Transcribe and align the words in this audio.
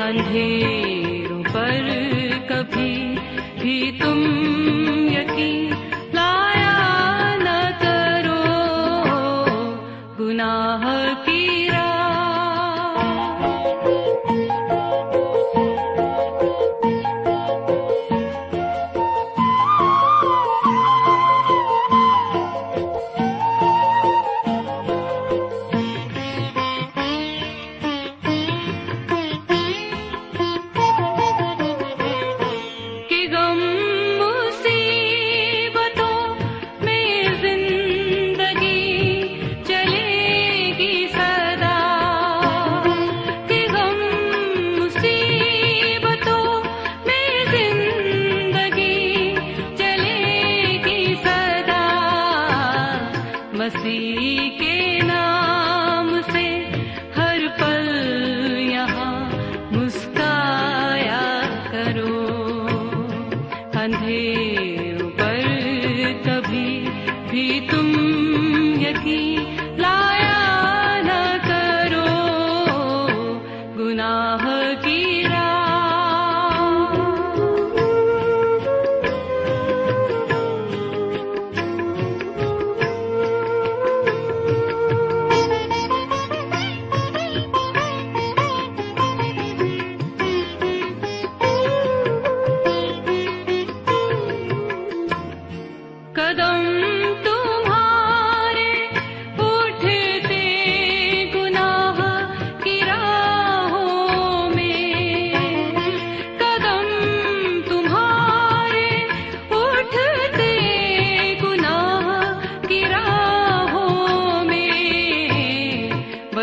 اندھیروں 0.00 1.42
پر 1.52 1.88
کبھی 2.48 3.14
بھی 3.60 3.78
تم 3.98 4.20
یقین 5.10 5.72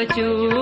بچو۔ 0.05 0.54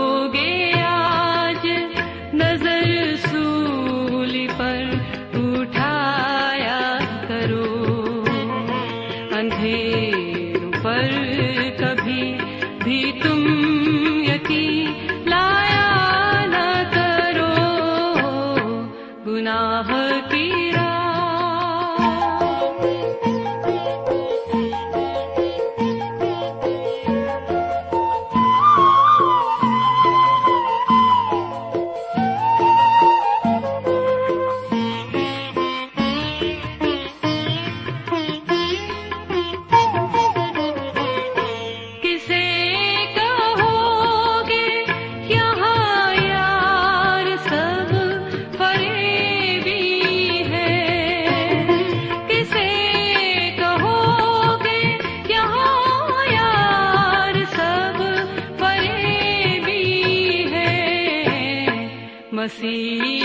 مسیح 62.43 63.22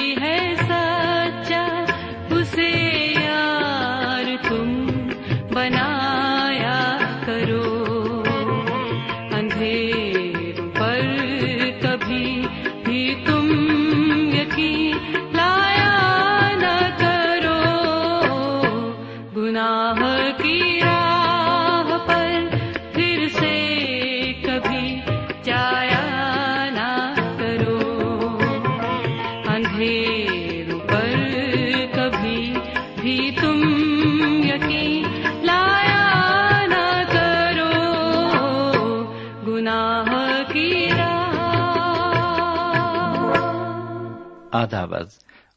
راہ 44.72 44.86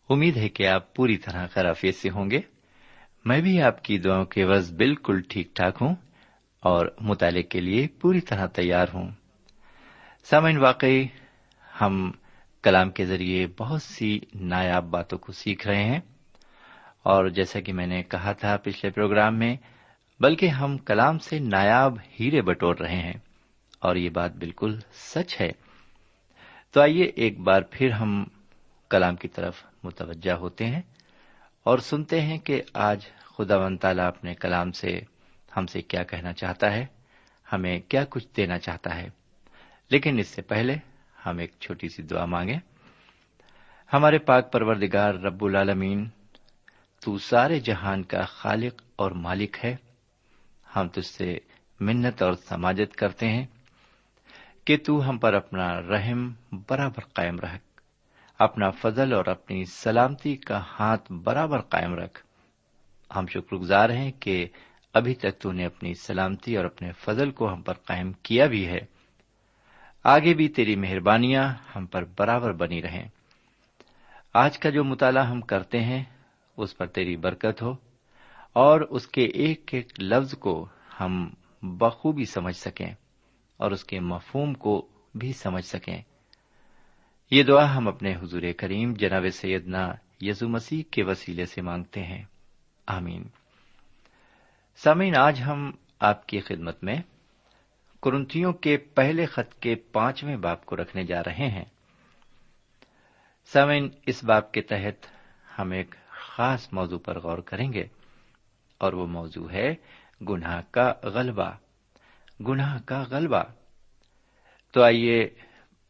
امید 0.09 0.37
ہے 0.37 0.49
کہ 0.49 0.67
آپ 0.67 0.95
پوری 0.95 1.17
طرح 1.17 1.47
خرافیت 1.47 1.95
سے 1.95 2.09
ہوں 2.09 2.31
گے۔ 2.31 2.39
میں 3.25 3.41
بھی 3.41 3.61
آپ 3.61 3.83
کی 3.83 3.97
دعاؤں 3.97 4.25
کے 4.25 4.45
وز 4.45 4.73
بالکل 4.73 5.21
ٹھیک 5.21 5.55
ٹھاک 5.55 5.77
ہوں 5.81 5.95
اور 6.59 6.85
مطالعے 6.99 7.43
کے 7.43 7.61
لیے 7.61 7.87
پوری 7.87 8.21
طرح 8.21 8.45
تیار 8.45 8.85
ہوں۔ 8.93 9.09
سامعین، 10.23 10.57
واقعی 10.57 11.05
ہم 11.81 12.11
کلام 12.63 12.89
کے 12.89 13.05
ذریعے 13.05 13.47
بہت 13.57 13.81
سی 13.81 14.19
نایاب 14.35 14.83
باتوں 14.83 15.17
کو 15.17 15.31
سیکھ 15.31 15.67
رہے 15.67 15.83
ہیں۔ 15.83 15.99
اور 17.03 17.29
جیسا 17.29 17.59
کہ 17.59 17.73
میں 17.73 17.87
نے 17.87 18.03
کہا 18.03 18.31
تھا 18.31 18.57
پچھلے 18.57 18.91
پروگرام 18.91 19.39
میں، 19.39 19.57
بلکہ 20.19 20.47
ہم 20.47 20.77
کلام 20.77 21.19
سے 21.19 21.39
نایاب 21.39 21.97
ہیرے 22.19 22.41
بٹور 22.41 22.75
رہے 22.75 22.97
ہیں۔ 22.97 23.13
اور 23.79 23.95
یہ 23.95 24.09
بات 24.09 24.35
بالکل 24.35 24.79
سچ 24.93 25.41
ہے۔ 25.41 25.51
تو 26.71 26.81
آئیے 26.81 27.03
ایک 27.03 27.39
بار 27.39 27.61
پھر 27.71 27.91
ہم 27.91 28.25
کلام 28.91 29.15
کی 29.15 29.27
طرف 29.27 29.63
متوجہ 29.83 30.31
ہوتے 30.31 30.65
ہیں 30.65 30.81
اور 31.63 31.77
سنتے 31.77 32.21
ہیں 32.21 32.37
کہ 32.37 32.61
آج 32.73 33.05
خدا 33.23 33.57
و 33.57 33.77
تعالیٰ 33.77 34.07
اپنے 34.07 34.33
کلام 34.33 34.71
سے 34.71 35.01
ہم 35.57 35.65
سے 35.65 35.81
کیا 35.81 36.03
کہنا 36.03 36.33
چاہتا 36.33 36.71
ہے، 36.71 36.85
ہمیں 37.53 37.79
کیا 37.79 38.05
کچھ 38.09 38.27
دینا 38.37 38.59
چاہتا 38.59 38.95
ہے۔ 38.95 39.09
لیکن 39.89 40.19
اس 40.19 40.27
سے 40.27 40.41
پہلے 40.41 40.75
ہم 41.25 41.37
ایک 41.37 41.51
چھوٹی 41.59 41.87
سی 41.89 42.03
دعا 42.03 42.25
مانگیں۔ 42.25 42.59
ہمارے 43.93 44.17
پاک 44.17 44.51
پروردگار 44.51 45.13
رب 45.13 45.45
العالمین، 45.45 46.09
تو 46.99 47.17
سارے 47.17 47.59
جہان 47.59 48.03
کا 48.03 48.21
خالق 48.21 48.81
اور 48.95 49.11
مالک 49.11 49.57
ہے۔ 49.63 49.75
ہم 50.75 50.87
تجھ 50.87 51.05
سے 51.05 51.37
منت 51.79 52.21
اور 52.21 52.33
سماجت 52.33 52.95
کرتے 52.95 53.29
ہیں 53.29 53.45
کہ 54.65 54.77
تو 54.77 55.09
ہم 55.09 55.17
پر 55.17 55.33
اپنا 55.33 55.81
رحم 55.81 56.33
برابر 56.69 56.99
قائم 56.99 57.39
رکھ 57.39 57.70
اپنا 58.43 58.69
فضل 58.69 59.13
اور 59.13 59.25
اپنی 59.25 59.65
سلامتی 59.65 60.35
کا 60.35 60.61
ہاتھ 60.79 61.11
برابر 61.11 61.61
قائم 61.61 61.93
رکھ۔ 61.93 62.25
ہم 63.15 63.27
شکر 63.27 63.55
گزار 63.55 63.89
ہیں 63.89 64.11
کہ 64.19 64.47
ابھی 64.93 65.15
تک 65.15 65.39
تو 65.39 65.51
نے 65.51 65.65
اپنی 65.65 65.93
سلامتی 65.93 66.57
اور 66.57 66.65
اپنے 66.65 66.91
فضل 66.91 67.31
کو 67.31 67.53
ہم 67.53 67.61
پر 67.61 67.73
قائم 67.73 68.11
کیا 68.13 68.45
بھی 68.45 68.67
ہے۔ 68.67 68.79
آگے 70.03 70.33
بھی 70.33 70.47
تیری 70.47 70.75
مہربانیاں 70.75 71.53
ہم 71.75 71.85
پر 71.85 72.03
برابر 72.19 72.51
بنی 72.51 72.81
رہیں۔ 72.81 73.07
آج 74.33 74.59
کا 74.59 74.69
جو 74.69 74.83
مطالعہ 74.83 75.25
ہم 75.25 75.41
کرتے 75.41 75.79
ہیں، 75.79 76.03
اس 76.57 76.77
پر 76.77 76.85
تیری 76.85 77.15
برکت 77.15 77.61
ہو 77.61 77.71
اور 78.53 78.81
اس 78.81 79.07
کے 79.07 79.21
ایک 79.21 79.69
ایک 79.73 79.99
لفظ 79.99 80.33
کو 80.33 80.67
ہم 80.99 81.29
بخوبی 81.61 82.25
سمجھ 82.25 82.55
سکیں 82.55 82.93
اور 83.57 83.71
اس 83.71 83.83
کے 83.83 83.99
مفہوم 83.99 84.53
کو 84.53 84.87
بھی 85.15 85.33
سمجھ 85.33 85.65
سکیں۔ 85.65 86.01
یہ 87.31 87.43
دعا 87.43 87.77
ہم 87.77 87.87
اپنے 87.87 88.15
حضور 88.15 88.41
کریم 88.57 88.93
جناب 88.93 89.25
سیدنا 89.33 89.91
یسو 90.21 90.49
مسیح 90.49 90.83
کے 90.91 91.03
وسیلے 91.03 91.45
سے 91.45 91.61
مانگتے 91.61 92.03
ہیں۔ 92.03 92.23
آمین۔ 92.87 93.23
سامعین، 94.75 95.15
آج 95.17 95.41
ہم 95.41 95.71
آپ 95.99 96.27
کی 96.27 96.39
خدمت 96.39 96.83
میں 96.83 96.95
کرنتھیوں 98.03 98.53
کے 98.53 98.77
پہلے 98.77 99.25
خط 99.25 99.53
کے 99.53 99.75
پانچویں 99.75 100.37
باپ 100.37 100.65
کو 100.65 100.75
رکھنے 100.75 101.03
جا 101.03 101.23
رہے 101.23 101.47
ہیں۔ 101.47 101.65
سامعین، 103.45 103.89
اس 104.05 104.23
باپ 104.23 104.51
کے 104.51 104.61
تحت 104.61 105.07
ہم 105.59 105.71
ایک 105.71 105.95
خاص 106.07 106.73
موضوع 106.73 106.99
پر 106.99 107.19
غور 107.19 107.37
کریں 107.37 107.73
گے 107.73 107.83
اور 108.77 108.93
وہ 108.93 109.07
موضوع 109.07 109.51
ہے 109.51 109.75
گناہ 110.29 110.61
کا 110.71 110.93
غلبہ۔ 111.03 111.51
گناہ 112.47 112.77
کا 112.85 113.03
غلبہ۔ 113.09 113.43
تو 114.71 114.83
آئیے 114.83 115.29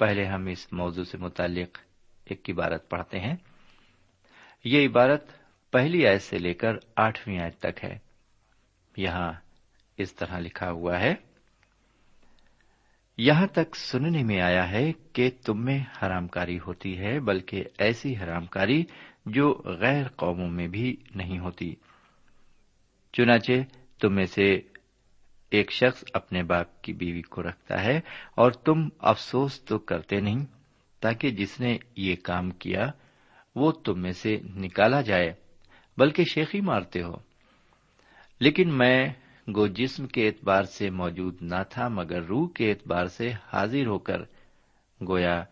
پہلے 0.02 0.26
ہم 0.26 0.46
اس 0.46 0.74
موضوع 0.74 1.04
سے 1.04 1.18
متعلق 1.18 1.78
ایک 2.26 2.50
عبارت 2.50 2.90
پڑھتے 2.90 3.20
ہیں۔ 3.20 3.36
یہ 4.64 4.88
عبارت 4.88 5.32
پہلی 5.72 6.08
آیت 6.08 6.22
سے 6.22 6.38
لے 6.38 6.54
کر 6.54 6.74
آٹھویں 6.96 7.40
آیت 7.40 7.60
تک 7.60 7.84
ہے۔ 7.84 7.98
یہاں 8.98 9.34
اس 9.98 10.16
طرح 10.16 10.40
لکھا 10.40 10.72
ہوا 10.72 11.00
ہے۔ 11.00 11.14
یہاں 13.18 13.48
تک 13.48 13.76
سننے 13.76 14.24
میں 14.24 14.42
آیا 14.42 14.72
ہے 14.72 14.92
کہ 15.14 15.30
تم 15.46 15.66
میں 15.66 15.80
حرام 15.80 16.28
کاری 16.28 16.60
ہوتی 16.68 16.98
ہے، 17.00 17.20
بلکہ 17.20 17.64
ایسی 17.78 18.18
حرام 18.18 18.46
کاری 18.46 18.84
جو 19.26 19.62
غیر 19.66 20.08
قوموں 20.08 20.50
میں 20.50 20.68
بھی 20.68 20.96
نہیں 21.16 21.40
ہوتی۔ 21.40 21.76
چنانچہ 23.14 23.52
تم 24.02 24.16
میں 24.16 24.26
سے 24.26 24.60
ایک 25.52 25.72
شخص 25.72 26.04
اپنے 26.14 26.44
باپ 26.44 26.82
کی 26.82 26.94
بیوی 26.94 27.22
کو 27.22 27.44
رکھتا 27.44 27.84
ہے 27.84 28.00
اور 28.36 28.52
تم 28.52 28.90
افسوس 29.00 29.62
تو 29.62 29.80
کرتے 29.80 30.20
نہیں 30.20 30.46
تاکہ 31.00 31.30
جس 31.30 31.60
نے 31.60 31.78
یہ 31.96 32.16
کام 32.24 32.50
کیا 32.50 32.92
وہ 33.56 33.72
تم 33.72 34.02
میں 34.02 34.12
سے 34.12 34.38
نکالا 34.56 35.02
جائے، 35.02 35.34
بلکہ 35.98 36.24
شیخی 36.24 36.62
مارتے 36.62 37.02
ہو۔ 37.04 37.16
لیکن 38.40 38.78
میں 38.78 39.08
گو 39.56 39.68
جسم 39.68 40.08
کے 40.08 40.28
اعتبار 40.28 40.64
سے 40.64 40.90
موجود 40.90 41.38
نہ 41.42 41.64
تھا، 41.70 41.88
مگر 41.88 42.24
روح 42.24 42.50
کے 42.56 42.70
اعتبار 42.70 43.06
سے 43.06 43.32
حاضر 43.54 43.86
ہو 43.86 44.00
کر 44.00 44.22
گویا 45.08 45.44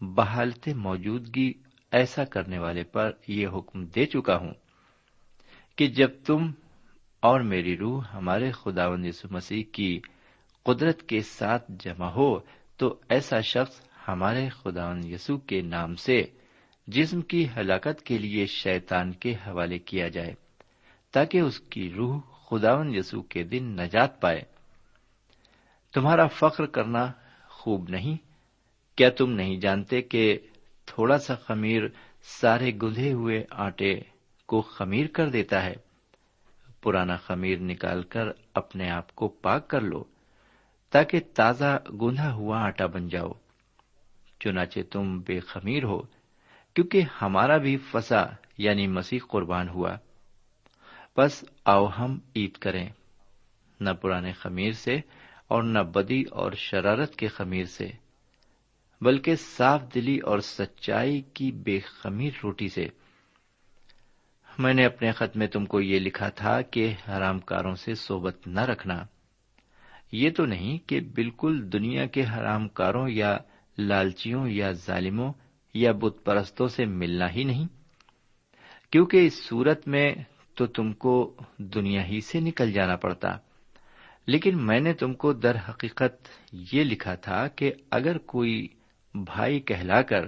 بحالت 0.00 0.68
موجودگی 0.68 1.52
ایسا 1.92 2.24
کرنے 2.24 2.58
والے 2.58 2.84
پر 2.84 3.10
یہ 3.28 3.46
حکم 3.46 3.84
دے 3.84 4.06
چکا 4.06 4.36
ہوں 4.36 4.54
کہ 5.76 5.86
جب 5.86 6.08
تم 6.26 6.50
اور 7.20 7.40
میری 7.40 7.76
روح 7.76 8.04
ہمارے 8.14 8.50
خداوند 8.50 9.06
یسو 9.06 9.28
مسیح 9.30 9.62
کی 9.72 10.00
قدرت 10.62 11.02
کے 11.02 11.20
ساتھ 11.20 11.72
جمع 11.78 12.06
ہو، 12.06 12.38
تو 12.76 13.00
ایسا 13.08 13.40
شخص 13.40 13.80
ہمارے 14.08 14.48
خداوند 14.48 15.04
یسو 15.04 15.36
کے 15.38 15.60
نام 15.60 15.94
سے 15.94 16.22
جسم 16.86 17.20
کی 17.20 17.46
ہلاکت 17.56 18.02
کے 18.02 18.18
لیے 18.18 18.46
شیطان 18.46 19.12
کے 19.12 19.34
حوالے 19.46 19.78
کیا 19.78 20.08
جائے، 20.08 20.34
تاکہ 21.12 21.38
اس 21.38 21.60
کی 21.60 21.92
روح 21.92 22.20
خداون 22.48 22.94
یسو 22.94 23.22
کے 23.22 23.42
دن 23.42 23.64
نجات 23.64 24.20
پائے۔ 24.20 24.40
تمہارا 25.92 26.26
فخر 26.26 26.66
کرنا 26.66 27.12
خوب 27.48 27.88
نہیں، 27.88 28.16
کیا 28.96 29.10
تم 29.10 29.30
نہیں 29.30 29.60
جانتے 29.60 30.02
کہ 30.02 30.38
تھوڑا 30.86 31.18
سا 31.18 31.34
خمیر 31.34 31.82
سارے 32.22 32.70
گندھے 32.82 33.12
ہوئے 33.12 33.44
آٹے 33.50 33.94
کو 34.46 34.60
خمیر 34.60 35.06
کر 35.06 35.28
دیتا 35.28 35.64
ہے؟ 35.64 35.74
پرانا 36.82 37.16
خمیر 37.16 37.58
نکال 37.58 38.02
کر 38.02 38.28
اپنے 38.54 38.90
آپ 38.90 39.14
کو 39.14 39.28
پاک 39.28 39.68
کر 39.68 39.80
لو، 39.80 40.04
تاکہ 40.90 41.20
تازہ 41.34 41.78
گندھا 42.02 42.32
ہوا 42.32 42.62
آٹا 42.62 42.86
بن 42.86 43.08
جاؤ۔ 43.08 43.32
چنانچہ 44.40 44.80
تم 44.90 45.20
بے 45.20 45.40
خمیر 45.40 45.84
ہو، 45.84 46.02
کیونکہ 46.74 47.02
ہمارا 47.22 47.56
بھی 47.56 47.76
فسا 47.76 48.24
یعنی 48.58 48.86
مسیح 48.86 49.18
قربان 49.28 49.68
ہوا۔ 49.68 49.96
بس 51.16 51.44
آؤ 51.64 51.86
ہم 51.98 52.18
عید 52.36 52.52
کریں، 52.52 52.88
نہ 53.80 53.90
پرانے 53.90 54.32
خمیر 54.32 54.72
سے 54.72 54.96
اور 55.48 55.62
نہ 55.62 55.78
بدی 55.78 56.22
اور 56.22 56.52
شرارت 56.52 57.16
کے 57.16 57.28
خمیر 57.28 57.64
سے، 57.64 57.90
بلکہ 59.00 59.34
صاف 59.36 59.82
دلی 59.94 60.18
اور 60.18 60.38
سچائی 60.38 61.20
کی 61.20 61.52
بے 61.52 61.80
خمیر 61.80 62.30
روٹی 62.42 62.68
سے۔ 62.68 62.88
میں 64.60 64.74
نے 64.74 64.84
اپنے 64.84 65.12
خط 65.12 65.36
میں 65.36 65.46
تم 65.46 65.66
کو 65.66 65.80
یہ 65.80 65.98
لکھا 65.98 66.28
تھا 66.28 66.62
کہ 66.62 66.94
حرام 67.08 67.38
کاروں 67.38 67.74
سے 67.74 67.94
صحبت 67.94 68.46
نہ 68.46 68.60
رکھنا۔ 68.60 69.04
یہ 70.12 70.30
تو 70.30 70.46
نہیں 70.46 70.88
کہ 70.88 71.00
بالکل 71.00 71.72
دنیا 71.72 72.06
کے 72.06 72.24
حرام 72.24 72.68
کاروں 72.68 73.08
یا 73.08 73.38
لالچیوں 73.78 74.48
یا 74.48 74.72
ظالموں 74.72 75.32
یا 75.74 75.92
بت 75.92 76.24
پرستوں 76.24 76.68
سے 76.68 76.84
ملنا 76.84 77.32
ہی 77.32 77.44
نہیں۔ 77.44 77.66
کیونکہ 78.92 79.26
اس 79.26 79.44
صورت 79.44 79.88
میں 79.88 80.14
تو 80.54 80.66
تم 80.66 80.92
کو 80.92 81.36
دنیا 81.58 82.06
ہی 82.06 82.20
سے 82.20 82.40
نکل 82.40 82.72
جانا 82.72 82.96
پڑتا۔ 82.96 83.28
لیکن 84.26 84.66
میں 84.66 84.80
نے 84.80 84.92
تم 84.92 85.14
کو 85.14 85.32
در 85.32 85.56
حقیقت 85.68 86.28
یہ 86.52 86.84
لکھا 86.84 87.14
تھا 87.14 87.48
کہ 87.48 87.72
اگر 87.90 88.18
کوئی 88.18 88.68
بھائی 89.14 89.60
کہلا 89.60 90.02
کر 90.02 90.26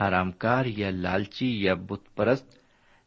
حرام 0.00 0.32
کار 0.32 0.64
یا 0.64 0.90
لالچی 0.90 1.62
یا 1.62 1.74
بت 1.74 2.16
پرست 2.16 2.59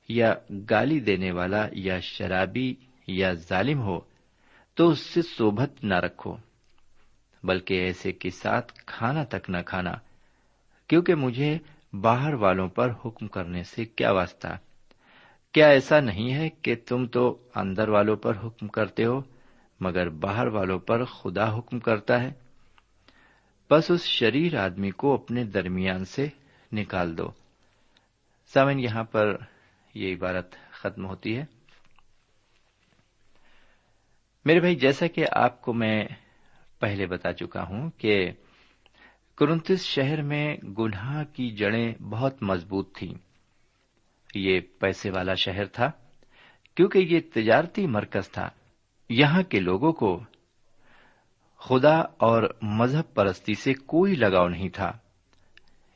یا 0.10 0.34
گالی 0.70 1.00
دینے 1.00 1.32
والا 1.32 1.68
یا 1.72 2.00
شرابی 2.00 2.76
یا 3.08 3.34
ظالم 3.34 3.82
ہو، 3.82 4.00
تو 4.76 4.90
اس 4.90 5.00
سے 5.00 5.22
صوبت 5.22 5.84
نہ 5.84 5.96
رکھو، 5.96 6.38
بلکہ 7.44 7.74
ایسے 7.74 8.12
کے 8.12 8.30
ساتھ 8.30 8.74
کھانا 8.86 9.24
تک 9.24 9.50
نہ 9.50 9.58
کھانا، 9.66 9.94
کیونکہ 10.88 11.16
مجھے 11.16 11.58
باہر 11.94 12.34
والوں 12.34 12.68
پر 12.68 12.92
حکم 13.06 13.28
کرنے 13.28 13.64
سے 13.64 13.86
کیا 13.86 14.12
واسطہ؟ 14.12 14.48
کیا 15.52 15.68
ایسا 15.68 16.00
نہیں 16.00 16.34
ہے 16.34 16.50
کہ 16.50 16.76
تم 16.88 17.08
تو 17.08 17.38
اندر 17.56 17.90
والوں 17.90 18.16
پر 18.16 18.34
حکم 18.44 18.68
کرتے 18.68 19.06
ہو، 19.06 19.22
مگر 19.80 20.10
باہر 20.10 20.48
والوں 20.48 20.80
پر 20.80 21.06
خدا 21.06 21.58
حکم 21.58 21.80
کرتا 21.80 22.24
ہے؟ 22.24 22.32
بس 23.72 23.92
اس 23.92 24.04
شریر 24.04 24.58
آدمی 24.58 24.92
کو 24.92 25.14
اپنے 25.14 25.44
درمیان 25.44 26.06
سے 26.06 26.28
نکال 26.74 27.18
دو۔ 27.18 27.28
سامن، 28.54 28.80
یہاں 28.80 29.04
پر 29.04 29.38
یہ 29.94 30.16
عبارت 30.16 30.56
ختم 30.72 31.06
ہوتی 31.06 31.38
ہے۔ 31.38 31.46
میرے 34.46 34.60
بھائی، 34.60 34.76
جیسا 34.76 35.08
کہ 35.08 35.26
آپ 35.32 35.62
کو 35.62 35.74
میں 35.74 36.06
پہلے 36.80 37.06
بتا 37.06 37.34
چکا 37.34 37.64
ہوں 37.64 37.90
کہ 37.90 38.32
کرنتس 39.36 39.84
شہر 39.84 40.22
میں 40.22 40.58
گناہ 40.58 41.24
کی 41.24 41.50
جڑیں 41.50 42.04
بہت 42.04 42.44
مضبوط 42.44 42.98
تھیں۔ 42.98 43.14
یہ 44.36 44.60
پیسے 44.80 45.10
والا 45.10 45.34
شہر 45.34 45.66
تھا، 45.66 45.92
کیونکہ 46.76 46.98
یہ 46.98 47.20
تجارتی 47.34 47.88
مرکز 47.88 48.30
تھا۔ 48.30 48.50
یہاں 49.10 49.44
کے 49.44 49.60
لوگوں 49.60 49.94
کو 49.94 50.24
خدا 51.58 51.98
اور 52.00 52.56
مذہب 52.62 53.14
پرستی 53.14 53.54
سے 53.54 53.74
کوئی 53.74 54.16
لگاؤ 54.16 54.48
نہیں 54.48 54.70
تھا۔ 54.70 54.92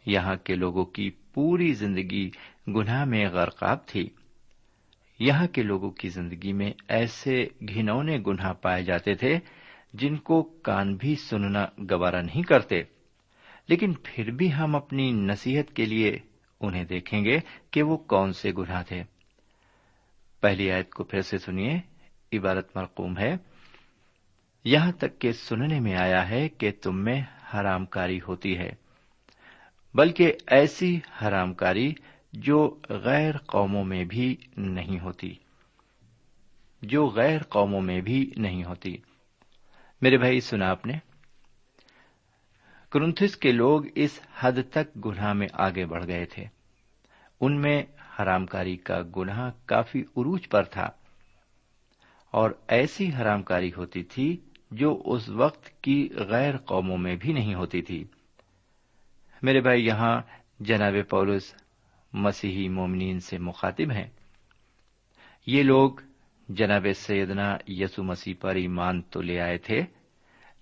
یہاں 0.05 0.35
کے 0.35 0.55
لوگوں 0.55 0.85
کی 0.85 1.09
پوری 1.09 1.73
زندگی 1.73 2.31
گناہ 2.67 3.05
میں 3.05 3.25
غرقاب 3.25 3.87
تھی۔ 3.87 4.09
یہاں 5.19 5.47
کے 5.47 5.63
لوگوں 5.63 5.91
کی 5.91 6.09
زندگی 6.09 6.53
میں 6.53 6.71
ایسے 6.87 7.47
گھنونے 7.67 8.17
گناہ 8.27 8.53
پائے 8.53 8.83
جاتے 8.83 9.13
تھے 9.13 9.39
جن 9.93 10.15
کو 10.15 10.43
کان 10.43 10.95
بھی 10.95 11.15
سننا 11.15 11.65
گوارا 11.91 12.21
نہیں 12.21 12.41
کرتے۔ 12.41 12.81
لیکن 13.67 13.93
پھر 14.03 14.31
بھی 14.31 14.53
ہم 14.53 14.75
اپنی 14.75 15.11
نصیحت 15.11 15.75
کے 15.75 15.85
لیے 15.85 16.19
انہیں 16.59 16.83
دیکھیں 16.83 17.25
گے 17.25 17.39
کہ 17.71 17.83
وہ 17.83 17.97
کون 17.97 18.33
سے 18.33 18.51
گناہ 18.57 18.83
تھے۔ 18.83 19.03
پہلی 20.41 20.71
آیت 20.71 20.89
کو 20.89 21.03
پھر 21.03 21.21
سے 21.21 21.37
سنیے۔ 21.37 21.79
عبارت 22.33 22.77
مرقوم 22.77 23.17
ہے۔ 23.17 23.35
یہاں 24.63 24.91
تک 24.91 25.19
کہ 25.19 25.31
سننے 25.31 25.79
میں 25.79 25.95
آیا 25.95 26.29
ہے 26.29 26.49
کہ 26.49 26.71
تم 26.81 27.03
میں 27.03 27.21
حرام 27.53 27.85
کاری 27.85 28.19
ہوتی 28.27 28.57
ہے، 28.57 28.69
بلکہ 29.93 30.33
ایسی 30.47 30.99
حرام 31.21 31.53
کاری 31.53 31.93
جو 32.37 32.79
غیر 32.89 33.37
قوموں 33.37 33.83
میں 33.83 34.03
بھی 34.03 34.35
نہیں 34.57 34.99
ہوتی۔ 34.99 35.35
جو 36.81 37.07
غیر 37.07 37.43
قوموں 37.43 37.81
میں 37.81 38.01
بھی 38.01 38.31
نہیں 38.37 38.63
ہوتی۔ 38.63 38.97
میرے 40.01 40.17
بھائی، 40.17 40.41
سنا 40.41 40.69
آپ 40.69 40.85
نے۔ 40.85 40.93
کرنتھس 42.91 43.37
کے 43.37 43.51
لوگ 43.51 43.83
اس 43.95 44.19
حد 44.39 44.51
تک 44.71 45.05
گناہ 45.05 45.33
میں 45.33 45.47
آگے 45.53 45.85
بڑھ 45.85 46.07
گئے 46.07 46.25
تھے۔ 46.25 46.45
ان 47.41 47.61
میں 47.61 47.83
حرام 48.19 48.45
کاری 48.45 48.77
کا 48.77 49.01
گناہ 49.17 49.51
کافی 49.65 49.99
عروج 49.99 50.49
پر 50.49 50.63
تھا۔ 50.63 50.89
اور 52.31 52.51
ایسی 52.67 53.11
حرام 53.13 53.43
کاری 53.43 53.71
ہوتی 53.77 54.03
تھی 54.03 54.37
جو 54.71 55.01
اس 55.05 55.29
وقت 55.29 55.81
کی 55.81 56.09
غیر 56.15 56.57
قوموں 56.57 56.97
میں 56.97 57.15
بھی 57.15 57.33
نہیں 57.33 57.53
ہوتی 57.53 57.81
تھی۔ 57.81 58.05
میرے 59.41 59.61
بھائی، 59.61 59.85
یہاں 59.85 60.21
جناب 60.59 60.93
پولس 61.09 61.53
مسیحی 62.13 62.69
مومنین 62.69 63.19
سے 63.19 63.37
مخاطب 63.37 63.91
ہیں۔ 63.91 64.07
یہ 65.45 65.63
لوگ 65.63 65.91
جناب 66.49 66.87
سیدنا 66.95 67.57
یسو 67.67 68.03
مسیح 68.03 68.33
پر 68.39 68.55
ایمان 68.55 69.01
تو 69.01 69.21
لے 69.21 69.39
آئے 69.39 69.57
تھے، 69.57 69.81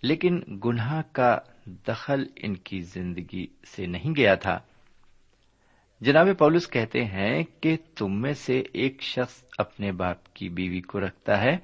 لیکن 0.02 0.42
گناہ 0.66 1.02
کا 1.12 1.38
دخل 1.66 2.24
ان 2.36 2.56
کی 2.56 2.82
زندگی 2.82 3.48
سے 3.66 3.86
نہیں 3.86 4.16
گیا 4.16 4.36
تھا۔ 4.36 4.60
جناب 6.02 6.28
پولس 6.40 6.70
کہتے 6.70 7.06
ہیں 7.06 7.44
کہ 7.62 7.78
تم 7.96 8.22
میں 8.22 8.34
سے 8.34 8.64
ایک 8.74 9.02
شخص 9.02 9.44
اپنے 9.58 9.92
باپ 9.92 10.34
کی 10.34 10.50
بیوی 10.50 10.82
کو 10.82 11.00
رکھتا 11.00 11.42
ہے۔ 11.42 11.58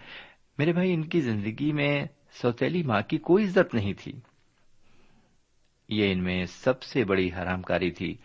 میرے 0.58 0.74
بھائی، 0.74 0.94
ان 0.94 1.04
کی 1.06 1.22
زندگی 1.22 1.72
میں 1.72 2.06
سوتیلی 2.32 2.84
ماں 2.84 3.02
کی 3.02 3.18
کوئی 3.18 3.46
عزت 3.46 3.76
نہیں 3.76 3.94
تھی۔ 3.94 4.12
یہ 5.90 6.12
ان 6.12 6.24
میں 6.24 6.46
سب 6.46 6.84
سے 6.84 7.04
بڑی 7.04 7.30
حرام 7.34 7.62
کاری 7.62 7.92
تھی۔ 7.92 8.16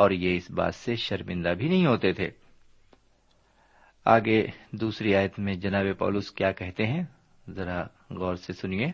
اور 0.00 0.10
یہ 0.10 0.36
اس 0.36 0.50
بات 0.50 0.74
سے 0.74 0.96
شرمندہ 0.96 1.48
بھی 1.48 1.68
نہیں 1.68 1.86
ہوتے 1.86 2.12
تھے۔ 2.12 2.30
آگے 4.04 4.46
دوسری 4.72 5.14
آیت 5.14 5.38
میں 5.38 5.54
جناب 5.54 5.86
پولس 5.98 6.30
کیا 6.30 6.52
کہتے 6.52 6.86
ہیں؟ 6.86 7.02
ذرا 7.50 7.82
غور 8.10 8.34
سے 8.34 8.52
سنیے۔ 8.52 8.86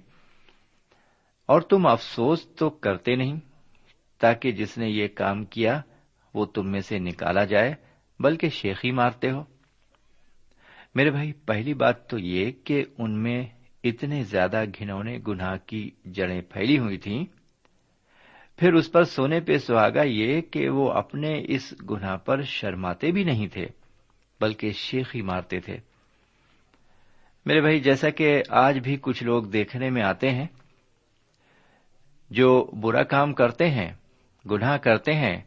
اور 1.47 1.61
تم 1.61 1.87
افسوس 1.87 2.49
تو 2.49 2.71
کرتے 2.71 3.17
نہیں، 3.17 3.41
تاکہ 4.19 4.53
جس 4.53 4.79
نے 4.79 4.89
یہ 4.89 5.09
کام 5.09 5.45
کیا 5.45 5.81
وہ 6.35 6.47
تم 6.47 6.71
میں 6.71 6.81
سے 6.81 6.99
نکالا 6.99 7.45
جائے، 7.45 7.75
بلکہ 8.21 8.49
شیخی 8.49 8.91
مارتے 8.91 9.31
ہو۔ 9.31 9.43
میرے 10.95 11.11
بھائی، 11.11 11.33
پہلی 11.33 11.75
بات 11.75 12.11
تو 12.11 12.19
یہ 12.19 12.53
کہ 12.65 12.85
ان 12.99 13.23
میں 13.23 13.47
اتنے 13.85 14.23
زیادہ 14.23 14.65
گھنونے 14.79 15.19
گناہ 15.29 15.57
کی 15.67 15.91
جڑیں 16.05 16.41
پھیلی 16.41 16.79
ہوئی 16.79 16.99
تھیں 16.99 17.36
پھر 18.57 18.73
اس 18.73 18.93
پر 18.93 19.05
سونے 19.05 19.41
پہ 19.41 19.59
سہاگا 19.59 20.03
یہ 20.03 20.41
کہ 20.41 20.69
وہ 20.69 20.93
اپنے 20.93 21.43
اس 21.49 21.75
گناہ 21.91 22.17
پر 22.17 22.43
شرماتے 22.43 23.13
بھی 23.13 23.25
نہیں 23.25 23.47
تھے، 23.47 23.67
بلکہ 24.41 24.73
شیخی 24.73 25.23
مارتے 25.23 25.61
تھے۔ 25.61 25.77
میرے 27.47 27.61
بھائی، 27.61 27.81
جیسا 27.81 28.11
کہ 28.11 28.43
آج 28.51 28.79
بھی 28.79 28.97
کچھ 29.01 29.25
لوگ 29.25 29.45
دیکھنے 29.45 29.91
میں 29.91 30.03
آتے 30.03 30.31
ہیں، 30.31 30.47
جو 32.31 32.71
برا 32.81 33.03
کام 33.03 33.33
کرتے 33.33 33.71
ہیں، 33.71 33.93
گناہ 34.51 34.77
کرتے 34.77 35.15
ہیں، 35.15 35.43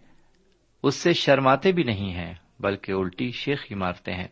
اس 0.83 0.95
سے 0.95 1.13
شرماتے 1.13 1.71
بھی 1.71 1.83
نہیں 1.83 2.13
ہیں، 2.13 2.33
بلکہ 2.59 2.91
الٹی 2.91 3.31
شیخ 3.31 3.65
ہی 3.71 3.75
مارتے 3.75 4.13
ہیں۔ 4.13 4.27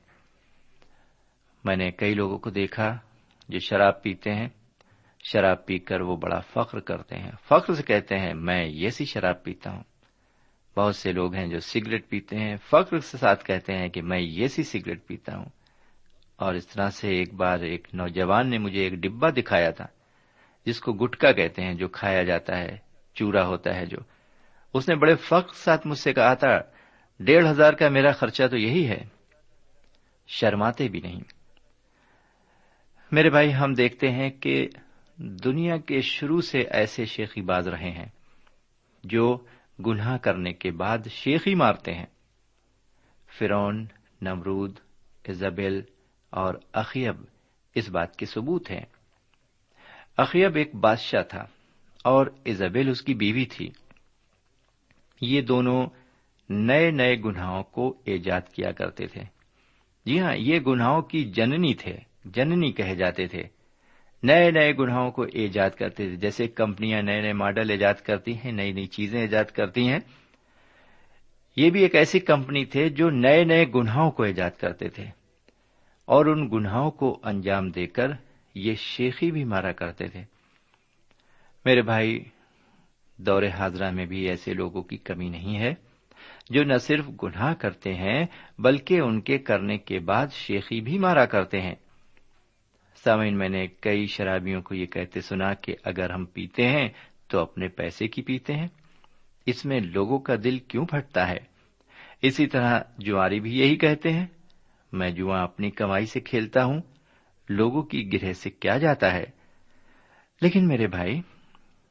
میں 1.63 1.75
نے 1.75 1.91
کئی 1.91 2.13
لوگوں 2.13 2.37
کو 2.37 2.49
دیکھا 2.49 2.97
جو 3.49 3.59
شراب 3.59 4.03
پیتے 4.03 4.33
ہیں 4.33 4.47
شراب 5.31 5.65
پی 5.65 5.77
کر 5.77 6.01
وہ 6.01 6.17
بڑا 6.17 6.39
فخر 6.39 6.79
کرتے 6.79 7.15
ہیں۔ 7.15 7.31
فخر 7.45 7.73
سے 7.73 7.83
کہتے 7.83 8.19
ہیں، 8.19 8.33
میں 8.33 8.65
یہ 8.65 8.89
سی 8.89 9.05
شراب 9.05 9.43
پیتا 9.43 9.71
ہوں۔ 9.71 9.83
بہت 10.77 10.95
سے 10.95 11.11
لوگ 11.11 11.35
ہیں 11.35 11.47
جو 11.47 11.59
سگریٹ 11.59 12.09
پیتے 12.09 12.35
ہیں۔ 12.35 12.55
فخر 12.69 12.99
سے 12.99 13.17
ساتھ 13.17 13.45
کہتے 13.45 13.77
ہیں 13.77 13.89
کہ 13.89 14.01
میں 14.01 14.19
یہ 14.19 14.47
سی 14.47 14.63
سگریٹ 14.63 15.07
پیتا 15.07 15.37
ہوں۔ 15.37 15.49
اور 16.35 16.53
اس 16.53 16.67
طرح 16.67 16.89
سے 16.89 17.09
ایک 17.09 17.33
بار 17.33 17.59
ایک 17.59 17.87
نوجوان 17.93 18.49
نے 18.49 18.57
مجھے 18.57 18.81
ایک 18.81 18.93
ڈبا 18.93 19.29
دکھایا 19.29 19.69
تھا، 19.69 19.85
جس 20.65 20.79
کو 20.79 20.93
گٹکا 20.93 21.31
کہتے 21.31 21.61
ہیں، 21.61 21.73
جو 21.73 21.87
کھایا 21.87 22.23
جاتا 22.23 22.57
ہے، 22.57 22.77
چورا 23.13 23.45
ہوتا 23.45 23.75
ہے 23.75 23.85
جو۔ 23.85 23.97
اس 24.73 24.89
نے 24.89 24.95
بڑے 24.95 25.15
فخر 25.15 25.53
ساتھ 25.53 25.87
مجھ 25.87 25.99
سے 25.99 26.13
کہا 26.13 26.33
تھا، 26.33 26.59
ڈیڑھ 27.19 27.49
ہزار 27.49 27.73
کا 27.73 27.89
میرا 27.89 28.11
خرچہ 28.11 28.43
تو 28.47 28.57
یہی 28.57 28.87
ہے۔ 28.87 29.03
شرماتے 30.27 30.87
بھی 30.87 30.99
نہیں۔ 30.99 31.19
میرے 33.11 33.29
بھائی، 33.29 33.55
ہم 33.55 33.73
دیکھتے 33.73 34.11
ہیں 34.11 34.29
کہ 34.29 34.67
دنیا 35.17 35.77
کے 35.77 36.01
شروع 36.01 36.41
سے 36.41 36.59
ایسے 36.59 37.05
شیخی 37.05 37.41
باز 37.41 37.67
رہے 37.67 37.91
ہیں 37.91 38.09
جو 39.03 39.37
گناہ 39.85 40.17
کرنے 40.17 40.53
کے 40.53 40.71
بعد 40.71 40.97
شیخی 41.09 41.55
مارتے 41.55 41.93
ہیں۔ 41.93 42.05
فرون 43.37 43.85
نمرود 44.21 44.79
ایزابل 45.23 45.81
اور 46.29 46.53
اخیب 46.73 47.15
اس 47.75 47.89
بات 47.89 48.15
کے 48.15 48.25
ثبوت 48.25 48.71
ہیں۔ 48.71 48.85
اخیب 50.17 50.55
ایک 50.55 50.75
بادشاہ 50.75 51.23
تھا 51.23 51.45
اور 52.03 52.27
ایزابیل 52.43 52.89
اس 52.89 53.01
کی 53.01 53.13
بیوی 53.13 53.45
تھی۔ 53.45 53.69
یہ 55.21 55.41
دونوں 55.41 55.87
نئے 56.49 56.91
نئے 56.91 57.15
گناہوں 57.15 57.63
کو 57.63 58.01
ایجاد 58.05 58.41
کیا 58.53 58.71
کرتے 58.71 59.07
تھے۔ 59.07 59.21
جی 60.05 60.19
ہاں 60.19 60.35
یہ 60.35 60.59
گناہوں 60.59 61.01
کی 61.01 61.31
جننی 61.31 61.73
تھے، 61.73 61.97
جننی 62.25 62.71
کہے 62.71 62.95
جاتے 62.95 63.27
تھے۔ 63.27 63.43
نئے 64.23 64.51
نئے 64.51 64.73
گناہوں 64.73 65.11
کو 65.11 65.25
ایجاد 65.33 65.69
کرتے 65.69 66.07
تھے۔ 66.07 66.15
جیسے 66.15 66.47
کمپنیاں 66.47 67.01
نئے 67.01 67.21
نئے 67.21 67.33
ماڈل 67.33 67.69
ایجاد 67.69 67.93
کرتی 67.93 68.33
ہیں، 68.33 68.51
نئی 68.51 68.71
نئی 68.71 68.85
چیزیں 68.85 69.21
ایجاد 69.21 69.43
کرتی 69.43 69.87
ہیں۔ 69.87 69.99
یہ 71.55 71.69
بھی 71.69 71.81
ایک 71.81 71.95
ایسی 71.95 72.19
کمپنی 72.19 72.65
تھے 72.65 72.89
جو 72.89 73.09
نئے 73.09 73.43
نئے 73.43 73.65
گناہوں 73.75 74.11
کو 74.11 74.23
ایجاد 74.23 74.51
کرتے 74.59 74.89
تھے۔ 74.89 75.05
اور 76.05 76.25
ان 76.25 76.49
گناہوں 76.51 76.91
کو 76.91 77.19
انجام 77.23 77.69
دے 77.69 77.87
کر 77.87 78.07
یہ 78.55 78.75
شیخی 78.75 79.31
بھی 79.31 79.43
مارا 79.43 79.71
کرتے 79.71 80.07
تھے۔ 80.07 80.21
میرے 81.65 81.81
بھائی، 81.81 82.23
دور 83.17 83.43
حاضرہ 83.43 83.91
میں 83.91 84.05
بھی 84.05 84.29
ایسے 84.29 84.53
لوگوں 84.53 84.83
کی 84.83 84.97
کمی 84.97 85.29
نہیں 85.29 85.59
ہے 85.59 85.73
جو 86.49 86.63
نہ 86.63 86.77
صرف 86.77 87.09
گناہ 87.23 87.53
کرتے 87.53 87.93
ہیں، 87.93 88.25
بلکہ 88.59 88.99
ان 88.99 89.21
کے 89.21 89.37
کرنے 89.37 89.77
کے 89.77 89.99
بعد 89.99 90.27
شیخی 90.31 90.81
بھی 90.81 90.97
مارا 90.97 91.25
کرتے 91.25 91.61
ہیں۔ 91.61 91.75
سامعین، 93.03 93.37
میں 93.37 93.49
نے 93.49 93.67
کئی 93.67 94.05
شرابیوں 94.05 94.61
کو 94.61 94.75
یہ 94.75 94.85
کہتے 94.85 95.21
سنا 95.21 95.53
کہ 95.53 95.75
اگر 95.83 96.09
ہم 96.09 96.25
پیتے 96.25 96.67
ہیں 96.67 96.89
تو 97.27 97.39
اپنے 97.39 97.67
پیسے 97.67 98.07
کی 98.07 98.21
پیتے 98.21 98.53
ہیں۔ 98.53 98.67
اس 99.45 99.65
میں 99.65 99.79
لوگوں 99.79 100.19
کا 100.19 100.35
دل 100.43 100.59
کیوں 100.59 100.85
پھٹتا 100.85 101.27
ہے؟ 101.27 101.37
اسی 102.21 102.47
طرح 102.47 102.79
جواری 102.97 103.39
بھی 103.39 103.59
یہی 103.59 103.75
کہتے 103.75 104.13
ہیں، 104.13 104.25
میں 104.91 105.09
جواں 105.09 105.43
اپنی 105.43 105.71
کمائی 105.71 106.05
سے 106.05 106.19
کھیلتا 106.19 106.63
ہوں، 106.63 106.81
لوگوں 107.49 107.83
کی 107.83 108.13
گرہ 108.13 108.33
سے 108.33 108.49
کیا 108.49 108.77
جاتا 108.77 109.13
ہے؟ 109.13 109.23
لیکن 110.41 110.67
میرے 110.67 110.87
بھائی، 110.87 111.21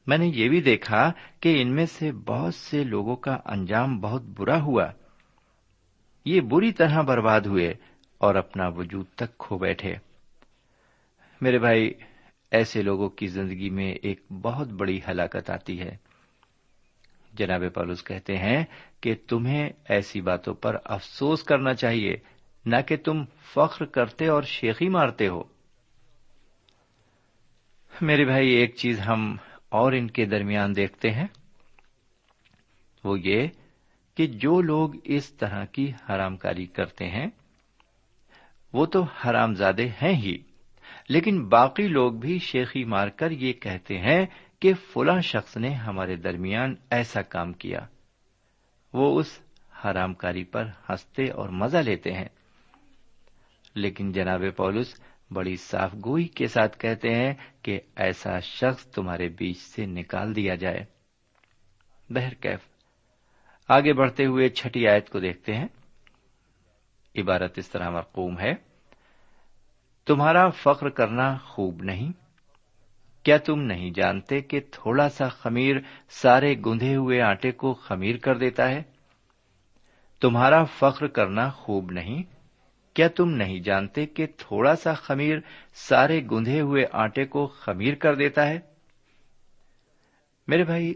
میں 0.07 0.17
نے 0.17 0.27
یہ 0.27 0.49
بھی 0.49 0.61
دیکھا 0.61 1.11
کہ 1.39 1.61
ان 1.61 1.75
میں 1.75 1.85
سے 1.85 2.11
بہت 2.11 2.55
سے 2.55 2.83
لوگوں 2.83 3.15
کا 3.15 3.37
انجام 3.45 3.99
بہت 3.99 4.21
برا 4.21 4.61
ہوا۔ 4.61 4.85
یہ 6.25 6.41
بری 6.41 6.71
طرح 6.71 7.01
برباد 7.01 7.41
ہوئے 7.41 7.73
اور 8.17 8.35
اپنا 8.35 8.67
وجود 8.67 9.05
تک 9.15 9.37
کھو 9.37 9.57
بیٹھے۔ 9.57 10.06
میرے 11.41 11.59
بھائی، 11.59 11.93
ایسے 12.51 12.81
لوگوں 12.81 13.09
کی 13.09 13.27
زندگی 13.27 13.69
میں 13.69 13.91
ایک 13.91 14.31
بہت 14.31 14.67
بڑی 14.67 14.99
ہلاکت 15.07 15.49
آتی 15.49 15.79
ہے۔ 15.79 15.97
جناب 17.33 17.61
پالوس 17.73 18.03
کہتے 18.03 18.37
ہیں 18.37 18.65
کہ 19.01 19.15
تمہیں 19.27 19.69
ایسی 19.89 20.21
باتوں 20.21 20.53
پر 20.53 20.77
افسوس 20.83 21.43
کرنا 21.43 21.73
چاہیے، 21.73 22.15
نہ 22.65 22.75
کہ 22.87 22.97
تم 22.97 23.23
فخر 23.53 23.85
کرتے 23.85 24.27
اور 24.27 24.43
شیخی 24.43 24.89
مارتے 24.89 25.27
ہو۔ 25.27 25.43
میرے 28.01 28.25
بھائی، 28.25 28.49
ایک 28.49 28.75
چیز 28.75 28.99
ہم 28.99 29.37
اور 29.69 29.91
ان 29.91 30.07
کے 30.07 30.25
درمیان 30.25 30.75
دیکھتے 30.75 31.11
ہیں۔ 31.11 31.27
وہ 33.03 33.19
یہ 33.19 33.47
کہ 34.15 34.27
جو 34.27 34.61
لوگ 34.61 34.89
اس 35.03 35.29
طرح 35.29 35.65
کی 35.65 35.91
حرام 36.09 36.37
کاری 36.37 36.65
کرتے 36.65 37.07
ہیں، 37.07 37.27
وہ 38.73 38.85
تو 38.85 39.03
حرام 39.03 39.55
زادے 39.55 39.87
ہیں 39.87 40.13
ہی۔ 40.13 40.37
لیکن 41.09 41.49
باقی 41.49 41.87
لوگ 41.87 42.13
بھی 42.13 42.39
شیخی 42.39 42.83
مار 42.83 43.07
کر 43.07 43.31
یہ 43.31 43.53
کہتے 43.53 43.97
ہیں 43.97 44.25
کہ 44.59 44.73
فلاں 44.73 45.21
شخص 45.21 45.57
نے 45.57 45.69
ہمارے 45.69 46.15
درمیان 46.15 46.75
ایسا 46.91 47.21
کام 47.21 47.53
کیا۔ 47.53 47.79
وہ 48.93 49.19
اس 49.19 49.39
حرام 49.85 50.13
کاری 50.13 50.43
پر 50.43 50.65
ہنستے 50.89 51.29
اور 51.29 51.49
مزہ 51.49 51.77
لیتے 51.77 52.11
ہیں۔ 52.11 52.27
لیکن 53.75 54.11
جناب 54.11 54.41
پولس 54.55 55.01
بڑی 55.31 55.55
صاف 55.55 55.93
گوئی 56.05 56.25
کے 56.25 56.47
ساتھ 56.47 56.79
کہتے 56.79 57.09
ہیں 57.09 57.33
کہ 57.61 57.79
ایسا 57.95 58.39
شخص 58.39 58.85
تمہارے 58.85 59.29
بیچ 59.29 59.57
سے 59.57 59.85
نکال 59.85 60.35
دیا 60.35 60.55
جائے۔ 60.55 60.85
بہرکیف 62.09 62.59
آگے 63.67 63.93
بڑھتے 63.93 64.25
ہوئے 64.25 64.49
چھٹی 64.49 64.87
آیت 64.87 65.09
کو 65.09 65.19
دیکھتے 65.19 65.55
ہیں۔ 65.55 65.67
عبارت 67.17 67.57
اس 67.57 67.69
طرح 67.69 67.89
مرقوم 67.89 68.39
ہے۔ 68.39 68.66
تمہارا 70.07 70.49
فخر 70.49 70.89
کرنا 70.89 71.37
خوب 71.37 71.83
نہیں؟ 71.83 72.11
کیا 73.23 73.37
تم 73.37 73.61
نہیں 73.61 73.91
جانتے 73.91 74.41
کہ 74.41 74.59
تھوڑا 74.71 75.09
سا 75.09 75.27
خمیر 75.27 75.75
سارے 76.09 76.55
گندے 76.65 76.95
ہوئے 76.95 77.21
آٹے 77.21 77.51
کو 77.51 77.73
خمیر 77.73 78.17
کر 78.17 78.37
دیتا 78.37 78.69
ہے؟ 78.69 78.83
تمہارا 80.21 80.63
فخر 80.63 81.07
کرنا 81.07 81.49
خوب 81.49 81.91
نہیں؟ 81.91 82.23
کیا 82.93 83.07
تم 83.07 83.29
نہیں 83.29 83.59
جانتے 83.59 84.05
کہ 84.05 84.25
تھوڑا 84.37 84.75
سا 84.75 84.93
خمیر 84.93 85.37
سارے 85.73 86.21
گندے 86.31 86.61
ہوئے 86.61 86.85
آٹے 86.91 87.25
کو 87.25 87.47
خمیر 87.47 87.95
کر 87.95 88.15
دیتا 88.15 88.47
ہے؟ 88.47 88.59
میرے 90.47 90.63
بھائی، 90.63 90.93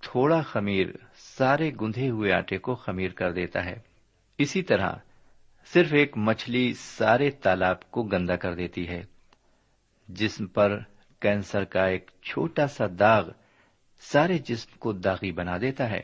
تھوڑا 0.00 0.42
خمیر 0.42 0.86
سارے 1.16 1.70
گندے 1.80 2.08
ہوئے 2.08 2.32
آٹے 2.32 2.58
کو 2.58 2.74
خمیر 2.74 3.10
کر 3.10 3.32
دیتا 3.32 3.64
ہے۔ 3.64 3.78
اسی 4.38 4.62
طرح 4.62 4.92
صرف 5.64 5.92
ایک 5.92 6.16
مچھلی 6.16 6.74
سارے 6.74 7.30
تالاب 7.30 7.90
کو 7.90 8.02
گندا 8.02 8.36
کر 8.36 8.54
دیتی 8.54 8.88
ہے۔ 8.88 9.02
جسم 10.08 10.46
پر 10.46 10.78
کینسر 11.20 11.64
کا 11.64 11.86
ایک 11.86 12.10
چھوٹا 12.22 12.66
سا 12.66 12.84
داغ 12.98 13.28
سارے 14.00 14.38
جسم 14.38 14.76
کو 14.78 14.92
داغی 14.92 15.32
بنا 15.32 15.58
دیتا 15.60 15.90
ہے۔ 15.90 16.00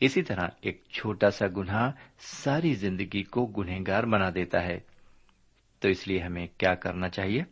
اسی 0.00 0.22
طرح 0.22 0.48
ایک 0.60 0.82
چھوٹا 0.90 1.30
سا 1.30 1.46
گناہ 1.56 1.92
ساری 2.18 2.74
زندگی 2.74 3.22
کو 3.22 3.46
گنہگار 3.46 4.04
بنا 4.04 4.30
دیتا 4.34 4.62
ہے۔ 4.62 4.80
تو 5.80 5.88
اس 5.88 6.08
لیے 6.08 6.18
ہمیں 6.18 6.46
کیا 6.58 6.74
کرنا 6.74 7.08
چاہیے؟ 7.08 7.42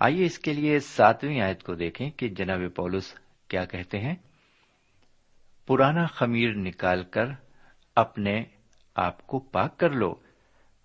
آئیے 0.00 0.24
اس 0.24 0.38
کے 0.38 0.52
لیے 0.52 0.80
ساتویں 0.80 1.40
آیت 1.40 1.62
کو 1.62 1.74
دیکھیں 1.74 2.10
کہ 2.10 2.28
جناب 2.28 2.60
پولس 2.76 3.14
کیا 3.48 3.64
کہتے 3.64 3.98
ہیں۔ 3.98 4.14
پرانا 5.66 6.06
خمیر 6.06 6.54
نکال 6.54 7.04
کر 7.04 7.24
اپنے 7.94 8.44
آپ 8.96 9.26
کو 9.26 9.38
پاک 9.38 9.78
کر 9.78 9.90
لو، 9.90 10.14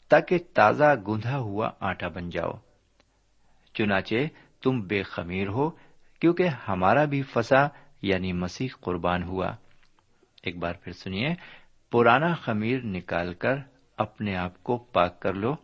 تاکہ 0.09 0.37
تازہ 0.53 0.95
گندھا 1.07 1.37
ہوا 1.37 1.69
آٹا 1.79 2.07
بن 2.07 2.29
جاؤ۔ 2.29 2.51
چنانچہ 3.73 4.15
تم 4.61 4.81
بے 4.81 5.03
خمیر 5.03 5.47
ہو، 5.47 5.69
کیونکہ 6.19 6.47
ہمارا 6.47 7.05
بھی 7.05 7.21
فسا 7.21 7.67
یعنی 8.01 8.33
مسیح 8.33 8.67
قربان 8.79 9.23
ہوا۔ 9.23 9.55
ایک 10.43 10.57
بار 10.57 10.73
پھر 10.73 10.91
سنیے، 10.91 11.29
پرانا 11.91 12.33
خمیر 12.33 12.83
نکال 12.83 13.33
کر 13.33 13.55
اپنے 13.97 14.35
آپ 14.35 14.63
کو 14.63 14.77
پاک 14.77 15.19
کر 15.19 15.33
لو، 15.33 15.55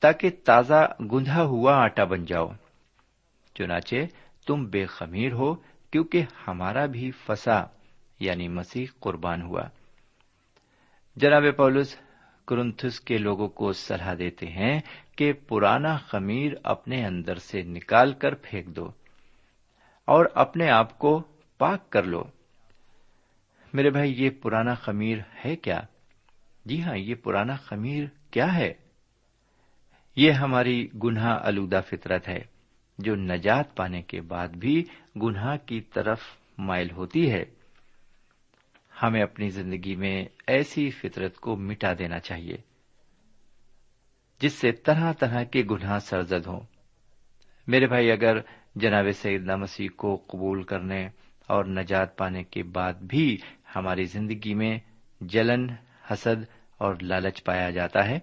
تاکہ 0.00 0.30
تازہ 0.44 0.94
گندھا 1.12 1.42
ہوا 1.44 1.74
آٹا 1.74 2.04
بن 2.04 2.24
جاؤ۔ 2.24 2.48
چنانچہ 3.54 3.96
تم 4.46 4.64
بے 4.64 4.86
خمیر 4.86 5.32
ہو، 5.32 5.54
کیونکہ 5.90 6.22
ہمارا 6.48 6.86
بھی 6.86 7.10
فسا 7.10 7.64
یعنی 8.20 8.48
مسیح 8.48 8.86
قربان 9.00 9.42
ہوا۔ 9.42 9.62
جناب 11.16 11.44
پولس، 11.56 11.96
کرنتھس 12.48 13.00
کے 13.00 13.18
لوگوں 13.18 13.48
کو 13.48 13.72
صلاح 13.72 14.14
دیتے 14.18 14.46
ہیں 14.46 14.80
کہ 15.16 15.32
پرانا 15.32 15.96
خمیر 15.96 16.52
اپنے 16.62 17.06
اندر 17.06 17.34
سے 17.34 17.62
نکال 17.62 18.12
کر 18.12 18.34
پھینک 18.34 18.66
دو 18.66 18.90
اور 20.04 20.26
اپنے 20.34 20.70
آپ 20.70 20.98
کو 20.98 21.22
پاک 21.58 21.90
کر 21.90 22.02
لو۔ 22.02 22.24
میرے 23.72 23.90
بھائی، 23.90 24.24
یہ 24.24 24.30
پرانا 24.42 24.74
خمیر 24.74 25.18
ہے 25.44 25.56
کیا؟ 25.56 25.80
جی 26.64 26.82
ہاں 26.82 26.96
یہ 26.96 27.14
پرانا 27.14 27.56
خمیر 27.56 28.04
کیا 28.30 28.56
ہے؟ 28.56 28.72
یہ 30.16 30.30
ہماری 30.30 30.88
گناہ 31.04 31.38
آلودہ 31.42 31.80
فطرت 31.88 32.28
ہے، 32.28 32.42
جو 32.98 33.14
نجات 33.14 33.76
پانے 33.76 34.02
کے 34.02 34.20
بعد 34.20 34.48
بھی 34.48 34.84
گناہ 35.22 35.56
کی 35.66 35.80
طرف 35.80 36.20
مائل 36.58 36.90
ہوتی 36.90 37.30
ہے۔ 37.30 37.55
ہمیں 39.02 39.22
اپنی 39.22 39.48
زندگی 39.48 39.96
میں 39.96 40.24
ایسی 40.46 40.90
فطرت 40.90 41.36
کو 41.36 41.56
مٹا 41.56 41.92
دینا 41.98 42.18
چاہیے، 42.18 42.56
جس 44.40 44.52
سے 44.52 44.72
طرح 44.72 45.12
طرح 45.12 45.42
کے 45.42 45.62
گناہ 45.70 45.98
سرزد 45.98 46.46
ہوں۔ 46.46 46.60
میرے 47.66 47.86
بھائی، 47.86 48.10
اگر 48.10 48.36
جناب 48.74 49.10
سعید 49.14 49.50
مسیح 49.50 49.88
کو 49.96 50.16
قبول 50.26 50.62
کرنے 50.62 51.08
اور 51.48 51.64
نجات 51.64 52.16
پانے 52.16 52.44
کے 52.44 52.62
بعد 52.62 52.94
بھی 52.94 53.36
ہماری 53.76 54.04
زندگی 54.04 54.54
میں 54.54 54.78
جلن، 55.20 55.66
حسد 56.12 56.44
اور 56.78 56.94
لالچ 57.02 57.44
پایا 57.44 57.70
جاتا 57.70 58.08
ہے 58.08 58.18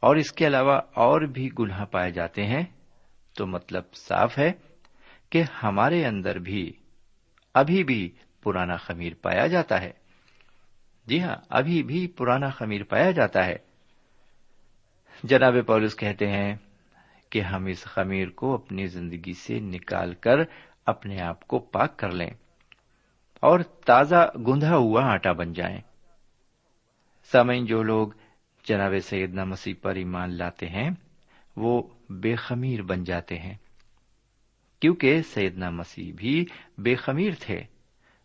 اور 0.00 0.16
اس 0.16 0.32
کے 0.32 0.46
علاوہ 0.46 0.80
اور 0.94 1.20
بھی 1.20 1.48
گناہ 1.58 1.84
پائے 1.84 2.10
جاتے 2.10 2.44
ہیں، 2.44 2.64
تو 3.36 3.46
مطلب 3.46 3.94
صاف 3.94 4.38
ہے 4.38 4.52
کہ 5.30 5.42
ہمارے 5.62 6.04
اندر 6.06 6.38
بھی، 6.38 6.72
ابھی 7.54 7.84
بھی 7.84 8.10
پرانا 8.44 8.76
خمیر 8.76 9.12
پایا 9.22 9.46
جاتا 9.46 9.80
ہے۔ 9.80 9.90
جی 11.06 11.22
ہاں 11.22 11.36
ابھی 11.48 11.82
بھی 11.82 12.06
پرانا 12.06 12.50
خمیر 12.50 12.84
پایا 12.84 13.10
جاتا 13.10 13.46
ہے۔ 13.46 13.56
جناب 15.22 15.54
پولس 15.66 15.96
کہتے 15.96 16.28
ہیں 16.28 16.56
کہ 17.30 17.40
ہم 17.40 17.64
اس 17.64 17.84
خمیر 17.84 18.28
کو 18.28 18.54
اپنی 18.54 18.86
زندگی 18.86 19.32
سے 19.32 19.60
نکال 19.60 20.14
کر 20.14 20.36
اپنے 20.86 21.20
آپ 21.20 21.48
کو 21.48 21.58
پاک 21.58 21.98
کر 21.98 22.10
لیں 22.10 22.30
اور 23.40 23.60
تازہ 23.60 24.30
گندھا 24.46 24.76
ہوا 24.76 25.04
آٹا 25.04 25.32
بن 25.32 25.52
جائیں۔ 25.52 25.80
سامعین، 27.32 27.66
جو 27.66 27.82
لوگ 27.82 28.08
جناب 28.64 28.92
سیدنا 29.02 29.44
مسیح 29.44 29.74
پر 29.82 29.94
ایمان 29.94 30.34
لاتے 30.34 30.68
ہیں، 30.68 30.90
وہ 31.56 31.82
بے 32.10 32.36
خمیر 32.36 32.82
بن 32.82 33.04
جاتے 33.04 33.38
ہیں۔ 33.38 33.54
کیونکہ 34.80 35.22
سیدنا 35.22 35.70
مسیح 35.70 36.12
بھی 36.16 36.44
بے 36.78 36.94
خمیر 36.94 37.30
تھے۔ 37.40 37.64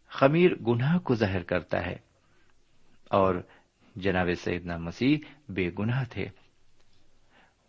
خمیر 0.09 0.55
گناہ 0.55 0.97
کو 0.97 1.15
ظاہر 1.15 1.43
کرتا 1.43 1.85
ہے۔ 1.85 1.95
اور 3.09 3.35
جناب 3.95 4.29
سیدنا 4.43 4.77
مسیح 4.77 5.17
بے 5.49 5.69
گناہ 5.79 6.03
تھے۔ 6.09 6.25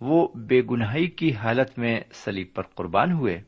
وہ 0.01 0.29
بے 0.35 0.63
گناہی 0.71 1.07
کی 1.07 1.35
حالت 1.35 1.79
میں 1.79 2.01
سلیب 2.13 2.47
پر 2.55 2.63
قربان 2.63 3.13
ہوئے۔ 3.13 3.43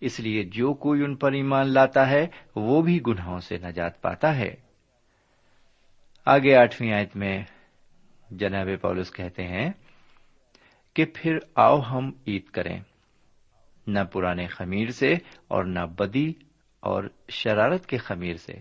اس 0.00 0.20
لیے 0.20 0.42
جو 0.42 0.74
کوئی 0.74 1.02
ان 1.02 1.16
پر 1.16 1.32
ایمان 1.32 1.66
لاتا 1.66 2.10
ہے، 2.10 2.26
وہ 2.56 2.82
بھی 2.82 3.00
گناہوں 3.06 3.38
سے 3.38 3.56
نجات 3.58 4.02
پاتا 4.02 4.36
ہے۔ 4.36 4.54
آگے 6.24 6.56
آٹھویں 6.56 6.92
آیت 6.92 7.16
میں 7.16 7.42
جناب 8.30 8.68
پولس 8.80 9.12
کہتے 9.12 9.42
ہیں 9.42 9.72
کہ 10.94 11.04
پھر 11.14 11.38
آؤ 11.54 11.80
ہم 11.80 12.10
عید 12.26 12.44
کریں۔ 12.44 12.80
نہ 13.86 13.98
پرانے 14.12 14.46
خمیر 14.46 14.90
سے 14.90 15.14
اور 15.48 15.64
نہ 15.64 15.80
بدی 15.80 16.32
اور 16.84 17.04
شرارت 17.28 17.86
کے 17.86 17.96
خمیر 17.96 18.36
سے، 18.36 18.52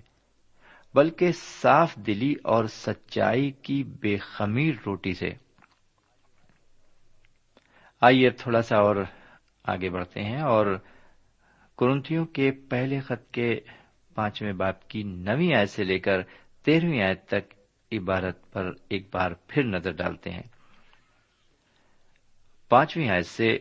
بلکہ 0.93 1.31
صاف 1.31 1.95
دلی 1.95 2.35
اور 2.43 2.65
سچائی 2.65 3.51
کی 3.51 3.83
بے 3.83 4.17
خمیر 4.17 4.73
روٹی 4.85 5.13
سے۔ 5.13 5.29
آئیے 8.01 8.29
تھوڑا 8.29 8.61
سا 8.61 8.77
اور 8.77 8.95
آگے 9.63 9.89
بڑھتے 9.89 10.23
ہیں 10.23 10.41
اور 10.41 10.79
کرنتھیوں 11.77 12.25
کے 12.25 12.51
پہلے 12.51 12.99
خط 12.99 13.31
کے 13.31 13.59
پانچویں 14.15 14.53
باپ 14.53 14.87
کی 14.87 15.03
نویں 15.03 15.55
آیت 15.55 15.69
سے 15.69 15.83
لے 15.83 15.99
کر 15.99 16.21
تیرہویں 16.63 17.03
آیت 17.03 17.27
تک 17.27 17.53
عبارت 17.91 18.51
پر 18.51 18.71
ایک 18.89 19.15
بار 19.15 19.31
پھر 19.47 19.63
نظر 19.63 19.91
ڈالتے 19.91 20.29
ہیں۔ 20.29 20.47
پانچویں 22.69 23.09
آیت 23.09 23.25
سے 23.25 23.57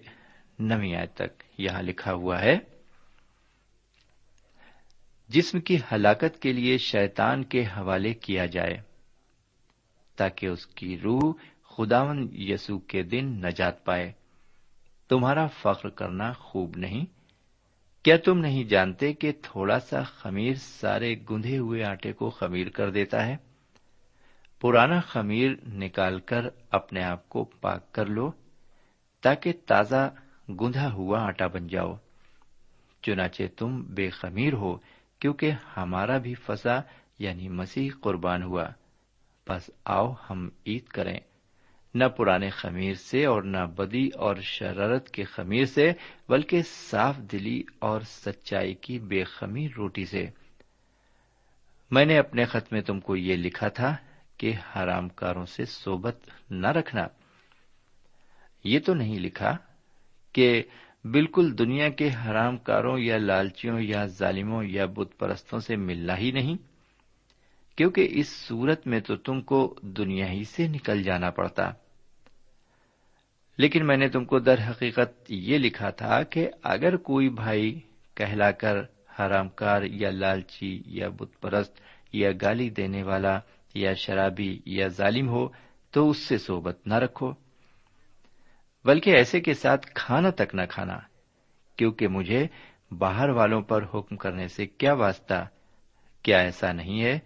نویں 0.58 0.94
آیت 0.96 1.14
تک 1.14 1.42
یہاں 1.58 1.82
لکھا 1.82 2.12
ہوا 2.12 2.40
ہے 2.40 2.58
جسم 5.32 5.60
کی 5.60 5.76
ہلاکت 5.92 6.42
کے 6.42 6.52
لیے 6.52 6.78
شیطان 6.78 7.44
کے 7.44 7.62
حوالے 7.62 8.14
کیا 8.14 8.46
جائے، 8.46 8.76
تاکہ 10.16 10.46
اس 10.46 10.66
کی 10.66 10.98
روح 10.98 11.32
خداون 11.64 12.28
یسو 12.32 12.78
کے 12.78 13.02
دن 13.02 13.24
نجات 13.24 13.84
پائے۔ 13.84 14.12
تمہارا 15.08 15.46
فخر 15.46 15.88
کرنا 15.88 16.32
خوب 16.32 16.76
نہیں؟ 16.76 17.06
کیا 18.02 18.16
تم 18.24 18.38
نہیں 18.38 18.64
جانتے 18.64 19.12
کہ 19.12 19.32
تھوڑا 19.42 19.78
سا 19.80 20.02
خمیر 20.02 20.54
سارے 20.54 21.14
گندے 21.30 21.58
ہوئے 21.58 21.84
آٹے 21.84 22.12
کو 22.12 22.30
خمیر 22.30 22.68
کر 22.68 22.90
دیتا 22.90 23.26
ہے؟ 23.26 23.36
پرانا 24.60 25.00
خمیر 25.00 25.50
نکال 25.66 26.20
کر 26.20 26.46
اپنے 26.70 27.02
آپ 27.02 27.28
کو 27.28 27.44
پاک 27.44 27.92
کر 27.92 28.06
لو، 28.06 28.30
تاکہ 29.22 29.52
تازہ 29.66 30.10
گندھا 30.48 30.92
ہوا 30.92 31.20
آٹا 31.20 31.46
بن 31.46 31.66
جاؤ۔ 31.66 31.94
چنانچہ 33.02 33.42
تم 33.56 33.82
بے 33.82 34.10
خمیر 34.10 34.52
ہو 34.52 34.76
کیونکہ 35.22 35.50
ہمارا 35.76 36.18
بھی 36.18 36.34
فضا 36.34 36.80
یعنی 37.18 37.48
مسیح 37.48 37.90
قربان 38.00 38.42
ہوا۔ 38.42 38.64
بس 39.48 39.70
آؤ 39.84 40.14
ہم 40.30 40.48
عید 40.66 40.84
کریں۔ 40.84 41.20
نہ 41.94 42.04
پرانے 42.04 42.50
خمیر 42.50 42.94
سے 42.94 43.24
اور 43.24 43.42
نہ 43.42 43.66
بدی 43.76 44.08
اور 44.08 44.36
شرارت 44.36 45.10
کے 45.10 45.24
خمیر 45.24 45.64
سے، 45.64 45.92
بلکہ 46.28 46.62
صاف 46.62 47.18
دلی 47.18 47.62
اور 47.78 48.00
سچائی 48.00 48.74
کی 48.74 48.98
بے 48.98 49.24
خمیر 49.24 49.70
روٹی 49.76 50.04
سے۔ 50.04 50.26
میں 51.90 52.04
نے 52.04 52.18
اپنے 52.18 52.44
خط 52.44 52.72
میں 52.72 52.80
تم 52.80 53.00
کو 53.00 53.16
یہ 53.16 53.36
لکھا 53.36 53.68
تھا 53.68 53.96
کہ 54.36 54.52
حرام 54.76 55.08
کاروں 55.08 55.46
سے 55.46 55.64
صحبت 55.64 56.18
نہ 56.50 56.66
رکھنا۔ 56.66 57.06
یہ 58.64 58.80
تو 58.80 58.94
نہیں 58.94 59.18
لکھا 59.18 59.56
کہ 60.32 60.62
بالکل 61.04 61.58
دنیا 61.58 61.88
کے 61.88 62.08
حرام 62.08 62.56
کاروں 62.56 62.98
یا 62.98 63.16
لالچیوں 63.16 63.80
یا 63.80 64.06
ظالموں 64.06 64.64
یا 64.64 64.86
بت 64.86 65.18
پرستوں 65.18 65.58
سے 65.58 65.76
ملنا 65.76 66.18
ہی 66.18 66.30
نہیں، 66.30 66.56
کیونکہ 67.76 68.08
اس 68.10 68.28
صورت 68.28 68.86
میں 68.86 69.00
تو 69.00 69.16
تم 69.16 69.40
کو 69.40 69.74
دنیا 69.82 70.30
ہی 70.30 70.44
سے 70.44 70.68
نکل 70.68 71.02
جانا 71.02 71.30
پڑتا۔ 71.30 71.70
لیکن 73.58 73.86
میں 73.86 73.96
نے 73.96 74.08
تم 74.08 74.24
کو 74.24 74.38
در 74.38 74.58
حقیقت 74.70 75.32
یہ 75.32 75.58
لکھا 75.58 75.90
تھا 75.90 76.22
کہ 76.22 76.48
اگر 76.62 76.96
کوئی 76.96 77.28
بھائی 77.28 77.80
کہلا 78.14 78.50
کر 78.50 78.76
حرام 79.18 79.48
کار 79.48 79.82
یا 79.82 80.10
لالچی 80.10 80.82
یا 80.86 81.08
بت 81.08 81.40
پرست 81.40 81.80
یا 82.12 82.30
گالی 82.42 82.70
دینے 82.70 83.02
والا 83.02 83.40
یا 83.74 83.94
شرابی 83.94 84.58
یا 84.66 84.88
ظالم 84.88 85.28
ہو 85.28 85.48
تو 85.90 86.10
اس 86.10 86.18
سے 86.18 86.38
صحبت 86.38 86.86
نہ 86.86 86.94
رکھو۔ 86.94 87.32
بلکہ 88.84 89.10
ایسے 89.10 89.40
کے 89.40 89.54
ساتھ 89.54 89.86
کھانا 89.94 90.30
تک 90.30 90.54
نہ 90.54 90.62
کھانا، 90.70 90.98
کیونکہ 91.76 92.08
مجھے 92.08 92.46
باہر 92.98 93.28
والوں 93.28 93.62
پر 93.62 93.84
حکم 93.94 94.16
کرنے 94.16 94.48
سے 94.48 94.66
کیا 94.66 94.92
واسطہ؟ 94.92 95.48
کیا 96.22 96.38
ایسا 96.38 96.72
نہیں 96.72 97.02
ہے 97.02 97.18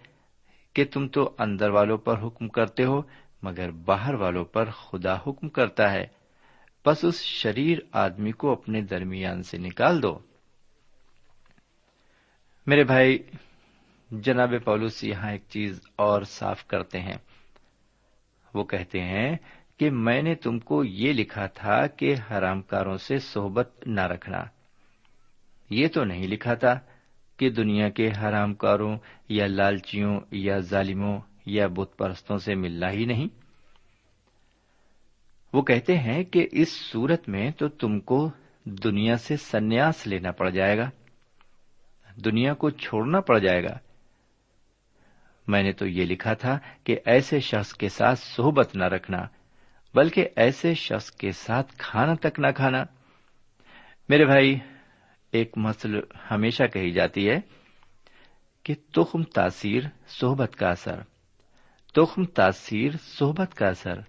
کہ 0.73 0.85
تم 0.85 1.09
تو 1.09 1.35
اندر 1.39 1.71
والوں 1.71 1.99
پر 1.99 2.27
حکم 2.27 2.49
کرتے 2.49 2.85
ہو، 2.85 3.03
مگر 3.43 3.71
باہر 3.71 4.15
والوں 4.15 4.45
پر 4.45 4.71
خدا 4.71 5.17
حکم 5.17 5.49
کرتا 5.49 5.93
ہے۔ 5.93 6.07
بس 6.87 7.05
اس 7.05 7.23
شریر 7.23 7.79
آدمی 7.93 8.33
کو 8.33 8.53
اپنے 8.53 8.81
درمیان 8.81 9.43
سے 9.43 9.59
نکال 9.59 10.03
دو۔ 10.03 10.19
میرے 12.67 12.85
بھائی، 12.85 13.19
جناب 14.11 14.55
پولوس 14.65 15.05
یہاں 15.05 15.33
ایک 15.33 15.43
چیز 15.49 15.81
اور 15.97 16.23
صاف 16.23 16.67
کرتے 16.67 17.01
ہیں۔ 17.01 17.19
وہ 18.55 18.65
کہتے 18.65 19.01
ہیں 19.01 19.37
کہ 19.79 19.91
میں 19.91 20.23
نے 20.23 20.35
تم 20.35 20.59
کو 20.59 20.85
یہ 20.85 21.13
لکھا 21.13 21.47
تھا 21.47 21.87
کہ 21.87 22.15
حرام 22.31 22.63
کاروں 22.63 22.97
سے 22.97 23.19
صحبت 23.19 23.87
نہ 23.87 24.01
رکھنا۔ 24.01 24.45
یہ 25.71 25.89
تو 25.89 26.05
نہیں 26.05 26.29
لکھا 26.29 26.55
تھا 26.55 26.81
کہ 27.37 27.51
دنیا 27.51 27.89
کے 27.89 28.09
حرام 28.09 28.55
کاروں 28.55 28.99
یا 29.29 29.47
لالچیوں 29.47 30.21
یا 30.31 30.59
ظالموں 30.59 31.21
یا 31.47 31.67
بت 31.67 31.97
پرستوں 31.97 32.39
سے 32.39 32.55
ملنا 32.55 32.91
ہی 32.91 33.05
نہیں۔ 33.05 33.27
وہ 35.53 35.63
کہتے 35.63 35.99
ہیں 35.99 36.25
کہ 36.25 36.49
اس 36.53 36.73
صورت 36.73 37.29
میں 37.29 37.51
تو 37.51 37.69
تم 37.69 38.01
کو 38.01 38.31
دنیا 38.65 39.17
سے 39.17 39.37
سنیاس 39.37 40.07
لینا 40.07 40.31
پڑ 40.31 40.51
جائے 40.51 40.79
گا۔ 40.79 40.91
دنیا 42.25 42.55
کو 42.55 42.71
چھوڑنا 42.71 43.21
پڑ 43.21 43.39
جائے 43.39 43.65
گا۔ 43.65 43.79
میں 45.49 45.63
نے 45.63 45.73
تو 45.73 45.87
یہ 45.87 46.05
لکھا 46.05 46.35
تھا 46.35 46.59
کہ 46.85 46.99
ایسے 47.05 47.41
شخص 47.41 47.73
کے 47.73 47.89
ساتھ 47.89 48.19
صحبت 48.19 48.77
نہ 48.77 48.85
رکھنا۔ 48.85 49.36
بلکہ 49.95 50.29
ایسے 50.37 50.75
شخص 50.75 51.11
کے 51.11 51.33
ساتھ 51.33 51.75
کھانا 51.79 52.15
تک 52.15 52.41
نہ 52.41 52.47
کھانا۔ 52.57 52.85
میرے 54.09 54.25
بھائی، 54.25 54.59
ایک 55.33 55.53
مسل 55.57 56.01
ہمیشہ 56.31 56.63
کہی 56.73 56.91
جاتی 56.91 57.31
ہے 57.31 57.41
کہ 58.63 58.75
تخم 58.93 59.23
تاثیر 59.23 59.83
صحبت 60.09 60.57
کا 60.57 60.69
اثر۔ 60.69 61.01
تخم 61.95 62.25
تاثیر 62.25 62.91
صحبت 63.03 63.55
کا 63.55 63.69
اثر۔ 63.69 64.01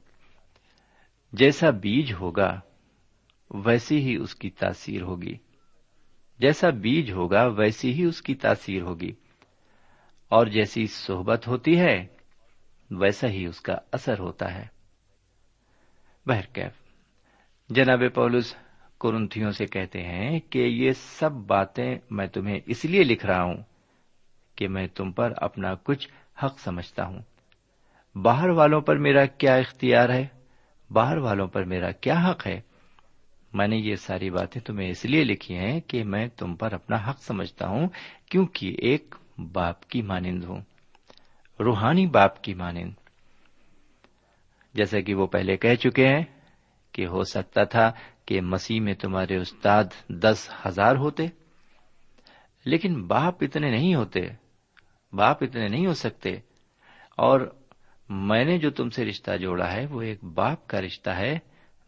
جیسا 1.34 1.70
بیج 1.70 2.13
ہوگا، 2.13 2.60
ویسی 3.52 3.98
ہی 3.98 4.16
اس 4.16 4.36
کی 4.36 4.50
تاثیر 4.50 5.02
ہوگی۔ 5.02 5.38
جیسا 6.40 6.70
بیج 6.70 7.12
ہوگا، 7.12 7.46
ویسی 7.46 7.94
ہی 7.94 8.04
اس 8.04 8.22
کی 8.22 8.36
تاثیر 8.36 8.82
ہوگی۔ 8.82 9.12
اور 10.30 10.48
جیسی 10.48 10.88
صحبت 10.88 11.48
ہوتی 11.48 11.80
ہے، 11.80 12.08
ویسا 12.92 13.28
ہی 13.28 13.46
اس 13.46 13.62
کا 13.62 13.76
اثر 13.92 14.20
ہوتا 14.20 14.56
ہے۔ 14.56 14.77
بہرکیف 16.28 16.72
جناب 17.70 18.04
پولس 18.13 18.56
کرنتھیوں 19.02 19.52
سے 19.52 19.66
کہتے 19.66 20.02
ہیں 20.02 20.40
کہ 20.40 20.60
یہ 20.60 20.92
سب 20.92 21.32
باتیں 21.32 21.96
میں 22.12 22.28
تمہیں 22.28 22.60
اس 22.66 22.86
لیے 22.86 23.04
لکھ 23.04 23.26
رہا 23.26 23.44
ہوں 23.44 23.58
کہ 24.56 24.68
میں 24.68 24.88
تم 24.88 25.12
پر 25.12 25.34
اپنا 25.38 25.74
کچھ 25.84 26.08
حق 26.44 26.60
سمجھتا 26.60 27.06
ہوں۔ 27.06 27.20
باہر 28.18 28.50
والوں 28.50 28.82
پر 28.82 28.98
میرا 28.98 29.26
کیا 29.26 29.56
اختیار 29.56 30.10
ہے؟ 30.10 30.28
باہر 30.92 31.18
والوں 31.18 31.48
پر 31.48 31.63
میرا 31.63 31.92
کیا 31.92 32.30
حق 32.30 32.48
ہے؟ 32.48 32.62
میں 33.54 33.68
نے 33.68 33.78
یہ 33.78 33.96
ساری 33.96 34.30
باتیں 34.30 34.62
تمہیں 34.62 34.90
اس 34.90 35.06
لیے 35.06 35.24
لکھی 35.24 35.56
ہیں 35.56 35.80
کہ 35.82 36.04
میں 36.04 36.28
تم 36.28 36.56
پر 36.56 36.74
اپنا 36.74 37.10
حق 37.10 37.20
سمجھتا 37.20 37.68
ہوں 37.68 37.88
کیونکہ 38.30 38.76
ایک 38.80 39.16
باپ 39.54 39.88
کی 39.88 40.02
مانند 40.02 40.44
ہوں۔ 40.44 40.62
روحانی 41.60 42.08
باپ 42.08 42.42
کی 42.42 42.54
مانند۔ 42.54 42.92
جیسا 44.78 45.00
کہ 45.00 45.13
وہ 45.13 45.28
پہلے 45.28 45.58
کہہ 45.58 45.76
چکے 45.76 46.08
ہیں 46.08 46.24
کہ 46.92 47.08
ہو 47.08 47.24
سکتا 47.24 47.63
تھا 47.63 47.92
کہ 48.26 48.42
مسیح 48.42 48.82
میں 48.82 48.94
تمہارے 48.94 49.38
استاد 49.38 49.84
دس 50.10 50.50
ہزار 50.68 50.96
ہوتے۔ 50.96 51.26
لیکن 52.66 53.08
باپ 53.08 53.36
اتنے 53.42 53.72
نہیں 53.72 53.96
ہوتے، 53.96 54.20
باپ 55.13 55.44
اتنے 55.44 55.68
نہیں 55.68 55.88
ہو 55.88 55.94
سکتے۔ 55.94 56.30
اور 57.18 57.56
میں 58.10 58.46
نے 58.46 58.58
جو 58.58 58.70
تم 58.70 58.90
سے 58.90 59.06
رشتہ 59.06 59.38
جوڑا 59.38 59.74
ہے، 59.74 59.86
وہ 59.86 60.02
ایک 60.02 60.24
باپ 60.24 60.68
کا 60.68 60.82
رشتہ 60.82 61.10
ہے۔ 61.10 61.40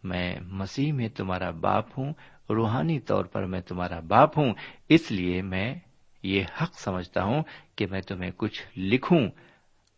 میں 0.04 0.40
مسیح 0.42 0.94
میں 0.94 1.10
تمہارا 1.10 1.50
باپ 1.50 2.00
ہوں، 2.00 2.14
روحانی 2.50 3.00
طور 3.00 3.26
پر 3.26 3.46
میں 3.46 3.62
تمہارا 3.62 4.00
باپ 4.00 4.38
ہوں۔ 4.38 4.54
اس 4.90 5.12
لیے 5.12 5.42
میں 5.42 5.76
یہ 6.24 6.44
حق 6.62 6.80
سمجھتا 6.80 7.24
ہوں 7.24 7.44
کہ 7.76 7.88
میں 7.92 8.02
تمہیں 8.02 8.32
کچھ 8.38 8.64
لکھوں 8.78 9.28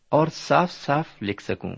اور 0.10 0.28
صاف 0.28 0.72
صاف 0.72 1.08
لکھ 1.22 1.44
سکوں۔ 1.44 1.76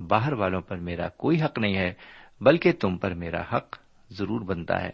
باہر 0.00 0.32
والوں 0.32 0.60
پر 0.60 0.76
میرا 0.76 1.08
کوئی 1.08 1.42
حق 1.42 1.58
نہیں 1.58 1.76
ہے، 1.76 1.94
بلکہ 2.40 2.72
تم 2.72 2.98
پر 2.98 3.14
میرا 3.14 3.40
حق 3.40 3.78
ضرور 4.10 4.40
بنتا 4.40 4.82
ہے۔ 4.82 4.90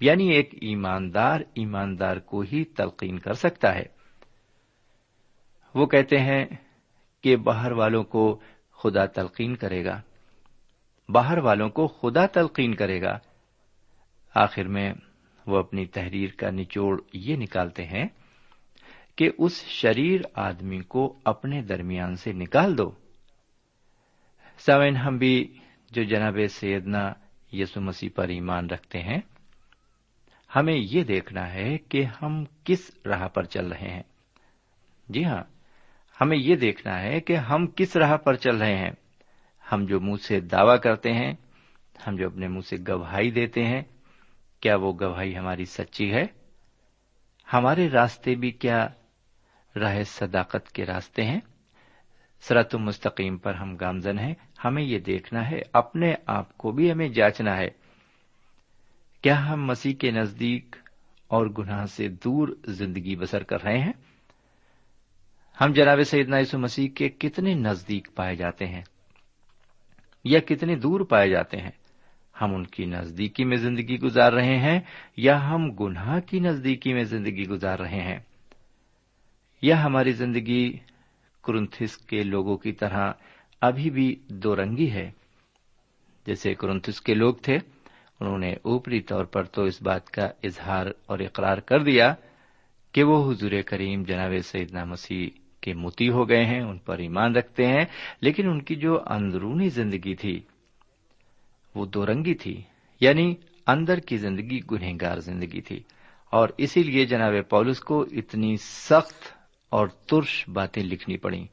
یعنی 0.00 0.28
ایک 0.28 0.50
ایماندار 0.52 1.40
ایماندار 1.54 2.16
کو 2.16 2.40
ہی 2.40 2.64
تلقین 2.64 3.18
کر 3.18 3.32
سکتا 3.32 3.74
ہے۔ 3.74 3.84
وہ 5.74 5.86
کہتے 5.86 6.18
ہیں 6.18 6.46
کہ 7.22 7.36
باہر 7.36 7.72
والوں 7.72 8.04
کو 8.04 8.40
خدا 8.72 9.06
تلقین 9.06 9.56
کرے 9.56 9.84
گا۔ 9.84 10.00
باہر 11.08 11.38
والوں 11.38 11.68
کو 11.68 11.86
خدا 11.86 12.26
تلقین 12.26 12.74
کرے 12.74 13.02
گا۔ 13.02 13.18
آخر 14.34 14.64
میں 14.68 14.92
وہ 15.46 15.58
اپنی 15.58 15.86
تحریر 15.86 16.30
کا 16.36 16.50
نچوڑ 16.50 17.00
یہ 17.12 17.36
نکالتے 17.36 17.86
ہیں 17.86 18.08
کہ 19.18 19.30
اس 19.38 19.64
شریر 19.66 20.20
آدمی 20.34 20.80
کو 20.80 21.18
اپنے 21.24 21.62
درمیان 21.62 22.16
سے 22.16 22.32
نکال 22.32 22.78
دو۔ 22.78 22.90
سوئن 24.58 24.96
ہم 24.96 25.18
بھی 25.18 25.58
جو 25.90 26.02
جناب 26.02 26.38
سیدنا 26.50 27.12
یسو 27.52 27.80
مسیح 27.80 28.08
پر 28.14 28.28
ایمان 28.28 28.70
رکھتے 28.70 28.98
ہیں، 28.98 29.20
ہمیں 30.56 30.76
یہ 30.76 31.04
دیکھنا 31.04 31.52
ہے 31.52 31.78
کہ 31.78 32.04
ہم 32.22 32.44
کس 32.64 32.90
راہ 33.06 33.28
پر 33.28 33.44
چل 33.44 33.72
رہے 33.72 33.88
ہیں۔ 33.88 34.02
جی 35.08 35.24
ہاں 35.24 35.42
ہمیں 36.20 36.38
یہ 36.38 36.56
دیکھنا 36.56 37.02
ہے 37.02 37.20
کہ 37.20 37.36
ہم 37.36 37.66
کس 37.66 37.96
راہ 37.96 38.16
پر 38.16 38.34
چل 38.34 38.56
رہے 38.56 38.76
ہیں۔ 38.76 38.90
ہم 39.72 39.84
جو 39.84 40.00
منہ 40.00 40.16
سے 40.16 40.40
دعوی 40.40 40.78
کرتے 40.78 41.12
ہیں، 41.12 41.32
ہم 42.06 42.16
جو 42.16 42.26
اپنے 42.26 42.48
منہ 42.48 42.60
سے 42.60 42.76
گواہی 42.88 43.30
دیتے 43.30 43.64
ہیں، 43.64 43.82
کیا 44.60 44.76
وہ 44.76 44.92
گواہی 45.00 45.36
ہماری 45.36 45.64
سچی 45.64 46.12
ہے؟ 46.12 46.24
ہمارے 47.52 47.88
راستے 47.88 48.34
بھی 48.34 48.50
کیا 48.50 48.88
راہ 49.78 50.02
صداقت 50.02 50.72
کے 50.72 50.86
راستے 50.86 51.24
ہیں۔ 51.24 51.40
سرت 52.40 52.74
مستقیم 52.74 53.36
پر 53.36 53.54
ہم 53.54 53.76
گامزن 53.76 54.18
ہیں۔ 54.18 54.34
ہمیں 54.64 54.82
یہ 54.82 54.98
دیکھنا 54.98 55.50
ہے، 55.50 55.58
اپنے 55.72 56.14
آپ 56.26 56.58
کو 56.58 56.72
بھی 56.72 56.92
ہمیں 56.92 57.08
جانچنا 57.08 57.56
ہے۔ 57.56 57.68
کیا 59.22 59.48
ہم 59.48 59.64
مسیح 59.64 59.94
کے 59.94 60.10
نزدیک 60.10 60.76
اور 61.28 61.46
گناہ 61.58 61.84
سے 61.84 62.08
دور 62.08 62.48
زندگی 62.64 63.16
بسر 63.16 63.42
کر 63.42 63.62
رہے 63.62 63.78
ہیں؟ 63.78 63.92
ہم 65.60 65.72
جناب 65.72 66.02
سیدنا 66.02 66.38
یسو 66.38 66.58
مسیح 66.58 66.88
کے 66.88 67.08
کتنے 67.08 67.54
نزدیک 67.54 68.08
پائے 68.14 68.36
جاتے 68.36 68.66
ہیں 68.66 68.82
یا 70.24 70.40
کتنے 70.40 70.76
دور 70.76 71.00
پائے 71.00 71.30
جاتے 71.30 71.56
ہیں؟ 71.56 71.70
ہم 72.40 72.54
ان 72.54 72.66
کی 72.66 72.84
نزدیکی 72.84 73.44
میں 73.44 73.56
زندگی 73.56 73.98
گزار 73.98 74.32
رہے 74.32 74.58
ہیں 74.58 74.80
یا 75.16 75.50
ہم 75.50 75.70
گناہ 75.70 76.20
کی 76.20 76.40
نزدیکی 76.40 76.92
میں 76.92 77.04
زندگی 77.04 77.46
گزار 77.46 77.78
رہے 77.78 78.00
ہیں؟ 78.00 78.18
یا 79.62 79.84
ہماری 79.84 80.12
زندگی 80.12 80.78
کرنتھس 81.44 81.98
کے 81.98 82.22
لوگوں 82.22 82.56
کی 82.56 82.72
طرح 82.72 83.12
ابھی 83.60 83.90
بھی 83.90 84.16
دو 84.28 84.56
رنگی 84.56 84.90
ہے۔ 84.90 85.10
جیسے 86.26 86.54
کرنتس 86.54 87.00
کے 87.00 87.14
لوگ 87.14 87.34
تھے، 87.34 87.58
انہوں 88.20 88.38
نے 88.38 88.54
اوپری 88.62 89.00
طور 89.00 89.24
پر 89.24 89.44
تو 89.44 89.64
اس 89.64 89.82
بات 89.82 90.10
کا 90.10 90.28
اظہار 90.42 90.86
اور 91.06 91.18
اقرار 91.18 91.58
کر 91.58 91.82
دیا 91.82 92.14
کہ 92.92 93.02
وہ 93.02 93.32
حضور 93.32 93.50
کریم 93.66 94.02
جناب 94.02 94.32
سیدنا 94.44 94.84
مسیح 94.84 95.28
کے 95.60 95.74
متی 95.74 96.08
ہو 96.08 96.28
گئے 96.28 96.44
ہیں، 96.44 96.60
ان 96.60 96.78
پر 96.78 96.98
ایمان 96.98 97.36
رکھتے 97.36 97.66
ہیں، 97.66 97.84
لیکن 98.20 98.48
ان 98.48 98.62
کی 98.62 98.74
جو 98.74 98.98
اندرونی 99.06 99.68
زندگی 99.68 100.14
تھی، 100.14 100.40
وہ 101.74 101.86
دو 101.86 102.06
رنگی 102.06 102.34
تھی 102.34 102.62
یعنی 103.00 103.34
اندر 103.66 103.98
کی 103.98 104.16
زندگی 104.16 104.60
گنہگار 104.70 105.18
زندگی 105.18 105.60
تھی۔ 105.60 105.82
اور 106.30 106.48
اسی 106.58 106.82
لیے 106.82 107.06
جناب 107.06 107.32
پولس 107.48 107.80
کو 107.80 108.02
اتنی 108.02 108.56
سخت 108.56 109.37
اور 109.70 109.88
ترش 109.88 110.48
باتیں 110.48 110.82
لکھنی 110.82 111.16
پڑی 111.16 111.46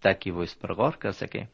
تاکہ 0.00 0.30
وہ 0.30 0.42
اس 0.42 0.58
پر 0.58 0.74
غور 0.74 0.92
کر 0.92 1.10
سکیں۔ 1.10 1.44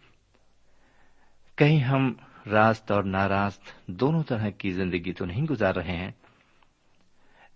کہیں 1.56 1.80
ہم 1.80 2.12
راست 2.50 2.90
اور 2.90 3.04
ناراست 3.04 3.86
دونوں 3.86 4.22
طرح 4.22 4.48
کی 4.48 4.70
زندگی 4.70 5.12
تو 5.12 5.24
نہیں 5.24 5.42
گزار 5.42 5.74
رہے 5.74 5.96
ہیں؟ 5.96 6.10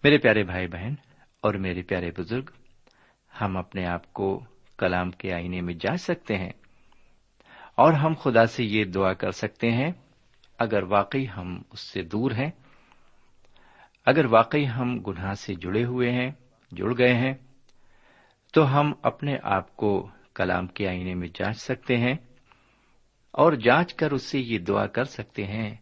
میرے 0.04 0.18
پیارے 0.18 0.42
بھائی 0.42 0.68
بہن 0.68 0.94
اور 1.40 1.54
میرے 1.54 1.82
پیارے 1.82 2.10
بزرگ، 2.18 2.50
ہم 3.40 3.56
اپنے 3.56 3.86
آپ 3.86 4.12
کو 4.12 4.44
کلام 4.78 5.10
کے 5.10 5.32
آئینے 5.32 5.60
میں 5.60 5.74
جانچ 5.74 6.00
سکتے 6.00 6.36
ہیں 6.36 6.52
اور 7.74 7.92
ہم 7.92 8.14
خدا 8.22 8.46
سے 8.46 8.64
یہ 8.64 8.84
دعا 8.84 9.12
کر 9.12 9.30
سکتے 9.30 9.70
ہیں، 9.70 9.92
اگر 10.58 10.82
واقعی 10.82 11.26
ہم 11.36 11.62
اس 11.70 11.80
سے 11.80 12.02
دور 12.02 12.30
ہیں، 12.30 12.50
اگر 14.06 14.24
واقعی 14.24 14.68
ہم 14.68 14.98
گناہ 14.98 15.34
سے 15.34 15.54
جڑے 15.54 15.84
ہوئے 15.84 16.12
ہیں، 16.12 16.30
جڑ 16.72 16.98
گئے 16.98 17.14
ہیں 17.14 17.34
تو 18.56 18.80
ہم 18.80 18.92
اپنے 19.02 19.36
آپ 19.42 19.76
کو 19.76 20.10
کلام 20.34 20.66
کے 20.66 20.88
آئینے 20.88 21.14
میں 21.14 21.28
جانچ 21.34 21.56
سکتے 21.56 21.96
ہیں 21.96 22.14
اور 23.30 23.52
جانچ 23.52 23.94
کر 23.94 24.10
اس 24.10 24.22
سے 24.22 24.38
یہ 24.38 24.58
دعا 24.58 24.86
کر 24.86 25.04
سکتے 25.04 25.46
ہیں 25.46 25.76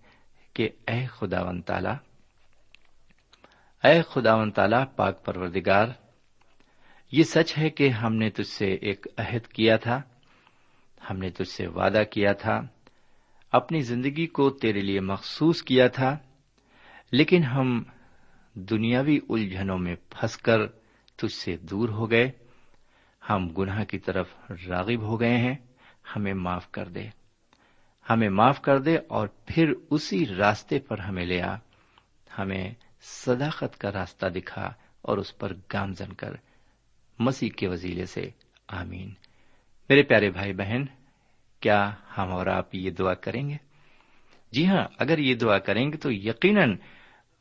کہ 0.54 0.68
اے 0.88 1.06
خدا 1.06 1.42
ون 1.42 1.62
تالا 1.62 1.92
اے 3.84 4.02
خدا 4.02 4.34
ون 4.34 4.50
تالا 4.50 4.84
پاک 4.84 5.24
پروردگار، 5.24 5.88
یہ 7.12 7.22
سچ 7.22 7.58
ہے 7.58 7.70
کہ 7.70 7.88
ہم 7.88 8.14
نے 8.14 8.30
تجھ 8.30 8.46
سے 8.46 8.66
ایک 8.66 9.06
عہد 9.18 9.46
کیا 9.46 9.76
تھا، 9.76 10.02
ہم 11.10 11.18
نے 11.18 11.30
تجھ 11.30 11.48
سے 11.48 11.66
وعدہ 11.66 12.02
کیا 12.10 12.32
تھا، 12.32 12.60
اپنی 13.52 13.80
زندگی 13.80 14.26
کو 14.26 14.50
تیرے 14.50 14.80
لیے 14.80 15.00
مخصوص 15.00 15.62
کیا 15.62 15.88
تھا، 15.88 16.18
لیکن 17.12 17.44
ہم 17.44 17.82
دنیاوی 18.54 19.18
الجھنوں 19.28 19.78
میں 19.78 19.94
پھنس 20.10 20.36
کر 20.36 20.66
تجھ 21.16 21.32
سے 21.32 21.56
دور 21.56 21.88
ہو 21.88 22.10
گئے۔ 22.10 22.30
ہم 23.30 23.48
گناہ 23.48 23.84
کی 23.84 23.98
طرف 23.98 24.28
راغب 24.68 25.00
ہو 25.00 25.20
گئے 25.20 25.36
ہیں، 25.36 25.54
ہمیں 26.16 26.34
معاف 26.34 26.70
کر 26.70 26.88
دے۔ 26.88 27.08
ہمیں 28.10 28.28
معاف 28.28 28.62
کر 28.62 28.78
دے 28.78 28.96
اور 29.08 29.28
پھر 29.46 29.72
اسی 29.90 30.26
راستے 30.26 30.78
پر 30.78 30.98
ہمیں 30.98 31.26
لے 31.26 31.42
آ۔ 31.42 31.56
ہمیں 32.38 32.74
صداقت 33.00 33.78
کا 33.78 33.92
راستہ 33.92 34.26
دکھا 34.26 34.72
اور 35.02 35.18
اس 35.18 35.38
پر 35.38 35.52
گامزن 35.72 36.12
کر۔ 36.12 36.32
مسیح 37.18 37.50
کے 37.56 37.68
وزیلے 37.68 38.06
سے، 38.06 38.30
آمین۔ 38.68 39.14
میرے 39.88 40.02
پیارے 40.02 40.30
بھائی 40.30 40.52
بہن، 40.52 40.84
کیا 41.60 41.94
ہم 42.18 42.32
اور 42.32 42.46
آپ 42.46 42.74
یہ 42.74 42.90
دعا 42.90 43.14
کریں 43.14 43.48
گے؟ 43.48 43.56
جی 44.52 44.68
ہاں 44.68 44.84
اگر 44.98 45.18
یہ 45.18 45.34
دعا 45.34 45.58
کریں 45.58 45.92
گے 45.92 45.96
تو 45.96 46.12
یقیناً 46.12 46.76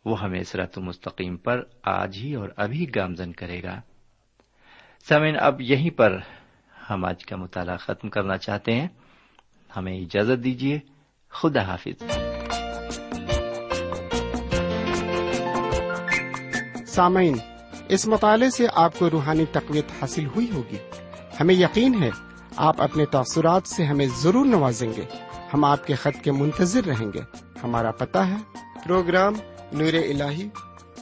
وہ 0.05 0.21
ہمیں 0.21 0.43
سرت 0.43 0.77
مستقیم 0.77 1.37
پر 1.37 1.63
آج 1.83 2.17
ہی 2.17 2.35
اور 2.35 2.49
ابھی 2.57 2.85
گامزن 2.95 3.33
کرے 3.33 3.63
گا۔ 3.63 3.81
سمین 5.09 5.35
اب 5.39 5.61
یہیں 5.61 5.89
پر 5.89 6.17
ہم 6.89 7.05
آج 7.05 7.25
کا 7.25 7.35
مطالعہ 7.35 7.77
ختم 7.77 8.09
کرنا 8.09 8.37
چاہتے 8.37 8.73
ہیں۔ 8.73 8.87
ہمیں 9.77 9.99
اجازت 9.99 10.43
دیجیے 10.43 10.79
خدا 11.29 11.61
حافظ۔ 11.61 12.03
سامعین، 16.87 17.37
اس 17.87 18.07
مطالعے 18.07 18.49
سے 18.49 18.67
آپ 18.73 18.99
کو 18.99 19.09
روحانی 19.09 19.45
تقویت 19.51 19.85
حاصل 20.01 20.25
ہوئی 20.25 20.51
ہوگی۔ 20.53 20.77
ہمیں 21.39 21.55
یقین 21.55 22.03
ہے، 22.03 22.09
آپ 22.55 22.81
اپنے 22.81 23.05
تاثرات 23.05 23.67
سے 23.67 23.85
ہمیں 23.85 24.07
ضرور 24.15 24.45
نوازیں 24.45 24.93
گے۔ 24.97 25.05
ہم 25.53 25.65
آپ 25.65 25.87
کے 25.87 25.95
خط 25.95 26.23
کے 26.23 26.31
منتظر 26.31 26.83
رہیں 26.83 27.13
گے۔ 27.13 27.21
ہمارا 27.63 27.91
پتہ 27.91 28.19
ہے، 28.19 28.35
program 28.85 29.33
Noor 29.73 29.93
al 29.93 30.21